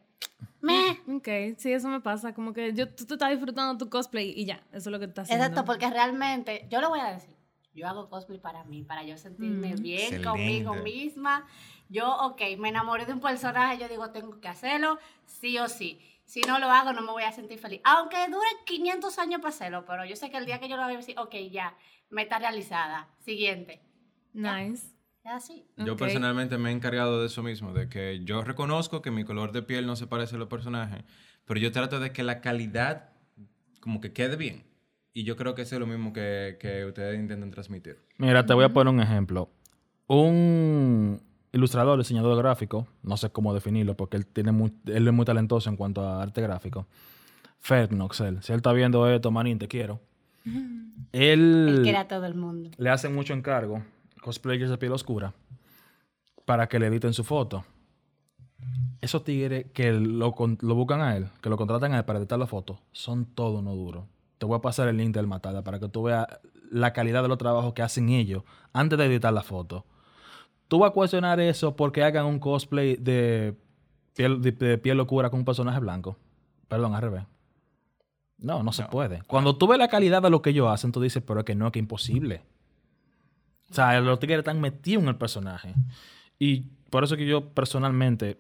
Me. 0.62 0.92
Ok, 1.08 1.58
sí, 1.58 1.72
eso 1.74 1.88
me 1.90 2.00
pasa. 2.02 2.34
Como 2.34 2.52
que 2.54 2.74
yo, 2.74 2.90
tú, 2.90 3.06
tú 3.06 3.14
estás 3.16 3.30
disfrutando 3.30 3.78
tu 3.78 3.90
cosplay 3.90 4.34
y 4.36 4.46
ya, 4.46 4.56
eso 4.72 4.78
es 4.78 4.86
lo 4.88 4.98
que 5.00 5.06
estás 5.06 5.24
haciendo. 5.26 5.46
Exacto, 5.46 5.66
porque 5.66 5.90
realmente, 5.92 6.68
yo 6.72 6.82
lo 6.82 6.90
voy 6.90 7.00
a 7.02 7.12
decir, 7.12 7.35
yo 7.76 7.88
hago 7.88 8.10
cosplay 8.10 8.40
para 8.40 8.64
mí, 8.64 8.84
para 8.84 9.04
yo 9.04 9.18
sentirme 9.18 9.76
Mm. 9.76 9.82
bien 9.82 10.00
Excelente. 10.14 10.28
conmigo 10.30 10.76
misma. 10.76 11.46
Yo, 11.90 12.16
ok, 12.18 12.42
me 12.58 12.70
enamoré 12.70 13.06
de 13.06 13.14
un 13.14 13.20
personaje, 13.20 13.78
yo 13.78 13.88
digo, 13.88 14.10
tengo 14.12 14.40
que 14.40 14.48
hacerlo, 14.48 14.98
sí 15.26 15.58
o 15.60 15.68
sí. 15.68 16.00
Si 16.26 16.42
no 16.42 16.58
lo 16.58 16.72
hago, 16.72 16.92
no 16.94 17.02
me 17.02 17.12
voy 17.12 17.24
a 17.24 17.32
sentir 17.32 17.60
feliz. 17.60 17.82
Aunque 17.84 18.18
dure 18.28 18.48
500 18.66 19.20
años 19.20 19.42
para 19.42 19.50
hacerlo, 19.50 19.86
pero 19.86 20.06
yo 20.06 20.16
sé 20.16 20.32
que 20.32 20.38
el 20.38 20.46
día 20.48 20.60
que 20.60 20.68
yo 20.68 20.76
lo 20.76 20.82
haga, 20.82 20.88
voy 20.94 20.96
a 20.96 21.00
decir, 21.00 21.20
ok, 21.20 21.36
ya, 21.52 21.76
meta 22.10 22.40
realizada. 22.40 23.08
Siguiente. 23.20 23.82
Nice. 24.34 24.88
Es 25.24 25.32
así. 25.32 25.68
Yo 25.78 25.94
Ok. 25.94 26.00
personalmente 26.00 26.58
me 26.58 26.70
he 26.70 26.74
encargado 26.74 27.20
de 27.22 27.28
eso 27.28 27.44
mismo, 27.44 27.74
de 27.74 27.90
que 27.90 28.24
yo 28.24 28.44
reconozco 28.44 29.02
que 29.02 29.12
mi 29.12 29.24
color 29.24 29.52
de 29.52 29.62
piel 29.62 29.86
no 29.86 29.96
se 29.96 30.08
parece 30.08 30.36
a 30.36 30.40
los 30.40 30.48
personajes, 30.48 31.04
pero 31.46 31.60
yo 31.60 31.72
trato 31.72 32.00
de 32.00 32.12
que 32.12 32.24
la 32.24 32.42
calidad 32.42 33.10
como 33.80 34.02
que 34.02 34.12
quede 34.14 34.36
bien. 34.36 34.66
Y 35.18 35.24
yo 35.24 35.36
creo 35.38 35.56
que 35.56 35.62
eso 35.62 35.76
es 35.76 35.80
lo 35.80 35.88
mismo 35.88 36.12
que, 36.12 36.58
que 36.60 36.84
ustedes 36.86 37.18
intentan 37.18 37.50
transmitir. 37.50 37.98
Mira, 38.18 38.46
te 38.46 38.54
voy 38.54 38.66
a 38.66 38.70
poner 38.74 38.94
un 38.94 39.00
ejemplo. 39.00 39.50
Un 40.08 41.22
ilustrador, 41.54 41.98
diseñador 41.98 42.38
gráfico, 42.38 42.86
no 43.02 43.16
sé 43.16 43.30
cómo 43.30 43.54
definirlo 43.54 43.96
porque 43.96 44.18
él, 44.18 44.26
tiene 44.28 44.52
muy- 44.52 44.74
él 44.88 45.08
es 45.08 45.14
muy 45.14 45.24
talentoso 45.26 45.70
en 45.70 45.78
cuanto 45.78 46.02
a 46.02 46.22
arte 46.22 46.42
gráfico. 46.42 46.86
Fernoxel, 47.62 48.44
si 48.44 48.52
él 48.52 48.58
está 48.58 48.74
viendo 48.74 49.10
esto, 49.10 49.32
manín, 49.32 49.58
te 49.58 49.68
quiero. 49.70 50.02
Él 51.14 51.80
que 51.84 51.90
era 51.90 52.02
a 52.02 52.08
todo 52.08 52.26
el 52.26 52.36
mundo. 52.36 52.72
le 52.78 52.90
hace 52.90 53.08
mucho 53.10 53.34
encargo, 53.34 53.82
cosplayers 54.22 54.70
de 54.70 54.78
piel 54.78 54.92
oscura, 54.92 55.34
para 56.46 56.68
que 56.68 56.78
le 56.78 56.88
editen 56.88 57.14
su 57.14 57.24
foto. 57.24 57.64
Esos 59.02 59.24
tigres 59.24 59.68
que 59.74 59.92
lo, 59.94 60.36
lo 60.62 60.76
buscan 60.76 61.02
a 61.02 61.16
él, 61.16 61.28
que 61.42 61.50
lo 61.50 61.58
contratan 61.58 61.94
a 61.94 62.00
él 62.00 62.06
para 62.06 62.20
editar 62.20 62.38
la 62.38 62.48
foto, 62.48 62.80
son 62.92 63.26
todo 63.26 63.62
no 63.62 63.76
duro. 63.76 64.08
Te 64.38 64.46
voy 64.46 64.58
a 64.58 64.62
pasar 64.62 64.88
el 64.88 64.98
link 64.98 65.14
del 65.14 65.28
Matada 65.28 65.64
para 65.64 65.80
que 65.80 65.88
tú 65.88 66.04
veas 66.04 66.28
la 66.72 66.94
calidad 66.94 67.22
de 67.22 67.30
los 67.30 67.38
trabajos 67.38 67.74
que 67.74 67.82
hacen 67.82 68.10
ellos 68.10 68.44
antes 68.74 68.98
de 68.98 69.06
editar 69.06 69.32
la 69.34 69.44
foto. 69.44 69.86
Tú 70.68 70.80
vas 70.80 70.90
a 70.90 70.94
cuestionar 70.94 71.40
eso 71.40 71.76
porque 71.76 72.04
hagan 72.04 72.26
un 72.26 72.40
cosplay 72.40 72.96
de 72.98 73.56
piel, 74.16 74.42
de, 74.42 74.52
de 74.52 74.78
piel 74.78 75.00
oscura 75.00 75.30
con 75.30 75.40
un 75.40 75.46
personaje 75.46 75.80
blanco. 75.80 76.18
Perdón, 76.68 76.96
al 76.96 77.02
revés. 77.02 77.24
No, 78.38 78.64
no 78.64 78.74
se 78.74 78.82
No. 78.84 78.90
puede. 78.90 79.22
Cuando 79.28 79.56
tú 79.58 79.68
ves 79.68 79.78
la 79.78 79.88
calidad 79.88 80.22
de 80.22 80.30
lo 80.30 80.42
que 80.42 80.50
ellos 80.50 80.68
hacen, 80.70 80.92
tú 80.92 81.00
dices, 81.02 81.24
pero 81.26 81.42
es 81.42 81.46
que 81.46 81.56
no, 81.56 81.72
que 81.72 81.80
imposible. 81.80 82.42
O 83.72 83.74
sea, 83.74 84.00
los 84.02 84.20
tigres 84.20 84.40
están 84.40 84.60
metidos 84.60 85.04
en 85.04 85.10
el 85.10 85.16
personaje. 85.16 85.74
Y 86.40 86.62
por 86.90 87.04
eso 87.04 87.16
que 87.16 87.26
yo 87.26 87.50
personalmente 87.54 88.38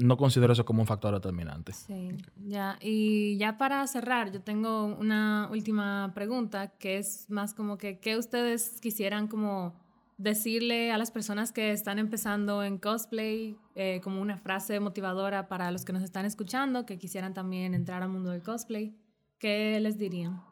no 0.00 0.16
considero 0.16 0.52
eso 0.52 0.64
como 0.64 0.80
un 0.82 0.86
factor 0.86 1.14
determinante. 1.14 1.72
Sí, 1.72 2.12
ya. 2.46 2.78
Y 2.80 3.36
ya 3.38 3.58
para 3.58 3.86
cerrar, 3.86 4.32
yo 4.32 4.40
tengo 4.40 4.84
una 4.86 5.48
última 5.50 6.12
pregunta 6.14 6.68
que 6.78 6.98
es 6.98 7.28
más 7.30 7.54
como 7.54 7.78
que, 7.78 7.98
¿qué 7.98 8.16
ustedes 8.16 8.80
quisieran 8.80 9.28
como 9.28 9.74
decirle 10.16 10.92
a 10.92 10.98
las 10.98 11.10
personas 11.10 11.50
que 11.52 11.72
están 11.72 11.98
empezando 11.98 12.62
en 12.62 12.78
cosplay, 12.78 13.56
eh, 13.74 14.00
como 14.02 14.20
una 14.20 14.36
frase 14.36 14.78
motivadora 14.78 15.48
para 15.48 15.70
los 15.70 15.84
que 15.84 15.92
nos 15.92 16.02
están 16.02 16.26
escuchando, 16.26 16.84
que 16.84 16.98
quisieran 16.98 17.32
también 17.32 17.74
entrar 17.74 18.02
al 18.02 18.10
mundo 18.10 18.30
del 18.30 18.42
cosplay? 18.42 18.94
¿Qué 19.38 19.80
les 19.80 19.96
dirían? 19.96 20.42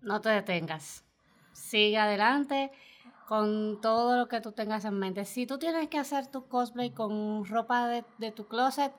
No 0.00 0.20
te 0.20 0.28
detengas. 0.28 1.04
Sigue 1.52 1.98
adelante. 1.98 2.70
Con 3.26 3.80
todo 3.80 4.16
lo 4.16 4.28
que 4.28 4.40
tú 4.40 4.52
tengas 4.52 4.84
en 4.84 4.98
mente. 4.98 5.24
Si 5.24 5.46
tú 5.46 5.58
tienes 5.58 5.88
que 5.88 5.98
hacer 5.98 6.26
tu 6.28 6.46
cosplay 6.48 6.90
con 6.90 7.44
ropa 7.44 7.88
de, 7.88 8.04
de 8.18 8.32
tu 8.32 8.46
closet, 8.46 8.92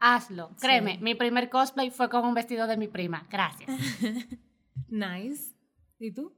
hazlo. 0.00 0.50
Créeme, 0.60 0.98
mi 1.00 1.14
primer 1.14 1.50
cosplay 1.50 1.90
fue 1.90 2.08
con 2.08 2.24
un 2.24 2.34
vestido 2.34 2.66
de 2.66 2.76
mi 2.76 2.88
prima. 2.88 3.26
Gracias. 3.30 3.70
Nice. 4.88 5.54
¿Y 6.00 6.10
tú? 6.12 6.32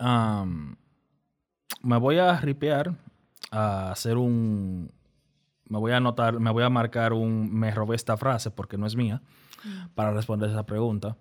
Am, 0.00 0.76
me 1.82 1.96
voy 1.96 2.18
a 2.18 2.36
ripear 2.40 2.94
a 3.50 3.92
hacer 3.92 4.16
un. 4.16 4.92
Me 5.68 5.78
voy 5.78 5.92
a 5.92 5.98
anotar, 5.98 6.40
me 6.40 6.50
voy 6.50 6.64
a 6.64 6.70
marcar 6.70 7.12
un. 7.12 7.52
Me 7.52 7.70
robé 7.70 7.96
esta 7.96 8.16
frase 8.16 8.50
porque 8.50 8.76
no 8.76 8.86
es 8.86 8.96
mía 8.96 9.22
para 9.94 10.12
responder 10.12 10.50
esa 10.50 10.66
pregunta. 10.66 11.16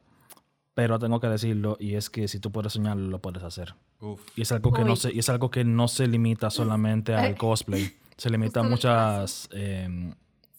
Pero 0.76 1.00
tengo 1.00 1.20
que 1.20 1.28
decirlo 1.28 1.78
y 1.80 1.96
es 1.96 2.10
que 2.10 2.28
si 2.28 2.40
tú 2.40 2.52
puedes 2.52 2.74
soñarlo, 2.74 3.08
lo 3.08 3.20
puedes 3.20 3.42
hacer. 3.44 3.74
Uf. 4.02 4.22
Y 4.36 4.42
es 4.44 4.52
algo 4.52 4.72
que 4.74 4.84
no 4.84 4.92
Uy. 4.92 4.98
se, 4.98 5.14
y 5.14 5.20
es 5.20 5.30
algo 5.30 5.50
que 5.50 5.64
no 5.64 5.88
se 5.88 6.08
limita 6.08 6.50
solamente 6.52 7.16
al 7.16 7.36
cosplay. 7.38 7.96
Se 8.18 8.30
limita 8.30 8.60
a 8.60 8.64
muchas 8.64 9.50
em, 9.52 10.14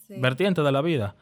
Sí. 0.09 0.15
vertientes 0.19 0.65
de 0.65 0.73
la 0.73 0.83
vida. 0.83 1.17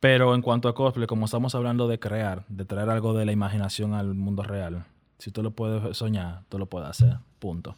Pero 0.00 0.34
en 0.34 0.40
cuanto 0.42 0.68
a 0.68 0.74
cosplay, 0.74 1.06
como 1.06 1.26
estamos 1.26 1.54
hablando 1.54 1.86
de 1.86 1.98
crear, 1.98 2.44
de 2.48 2.64
traer 2.64 2.88
algo 2.88 3.12
de 3.12 3.26
la 3.26 3.32
imaginación 3.32 3.92
al 3.92 4.14
mundo 4.14 4.42
real, 4.42 4.84
si 5.18 5.30
tú 5.30 5.42
lo 5.42 5.50
puedes 5.50 5.96
soñar, 5.96 6.42
tú 6.48 6.58
lo 6.58 6.64
puedes 6.66 6.88
hacer. 6.88 7.18
Punto. 7.38 7.76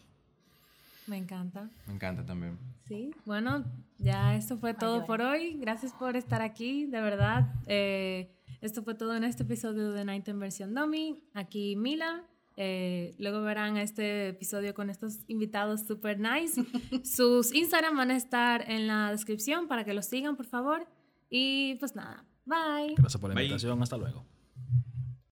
Me 1.09 1.17
encanta. 1.17 1.69
Me 1.89 1.95
encanta 1.95 2.25
también. 2.25 2.57
Sí, 2.87 3.13
bueno, 3.25 3.65
ya 3.99 4.37
esto 4.37 4.57
fue 4.59 4.75
todo 4.75 5.01
ay. 5.01 5.07
por 5.07 5.21
hoy. 5.21 5.57
Gracias 5.61 5.93
por 5.93 6.15
estar 6.17 6.41
aquí, 6.43 6.87
de 6.87 7.01
verdad. 7.01 7.53
Eh, 7.67 8.31
esto 8.63 8.83
fue 8.83 8.95
todo 8.95 9.15
en 9.15 9.25
este 9.25 9.43
episodio 9.43 9.93
de 9.93 10.05
Night 10.05 10.27
en 10.29 10.39
versión 10.41 10.75
Dummy. 10.75 11.23
Aquí 11.35 11.77
Mila. 11.77 12.25
Eh, 12.57 13.15
luego 13.19 13.43
verán 13.43 13.77
este 13.77 14.29
episodio 14.29 14.73
con 14.75 14.89
estos 14.91 15.21
invitados 15.29 15.87
super 15.87 16.19
nice. 16.19 16.63
Sus 17.05 17.53
Instagram 17.55 17.97
van 17.97 18.11
a 18.11 18.17
estar 18.17 18.71
en 18.71 18.87
la 18.87 19.11
descripción 19.11 19.69
para 19.69 19.85
que 19.85 19.95
los 19.95 20.07
sigan, 20.07 20.37
por 20.37 20.47
favor. 20.47 20.87
Y 21.29 21.75
pues 21.77 21.95
nada, 21.95 22.25
bye. 22.45 22.95
Gracias 22.97 23.21
por 23.21 23.31
la 23.31 23.35
Bye. 23.35 23.45
invitación. 23.45 23.83
Hasta 23.83 23.97
luego. 23.97 24.25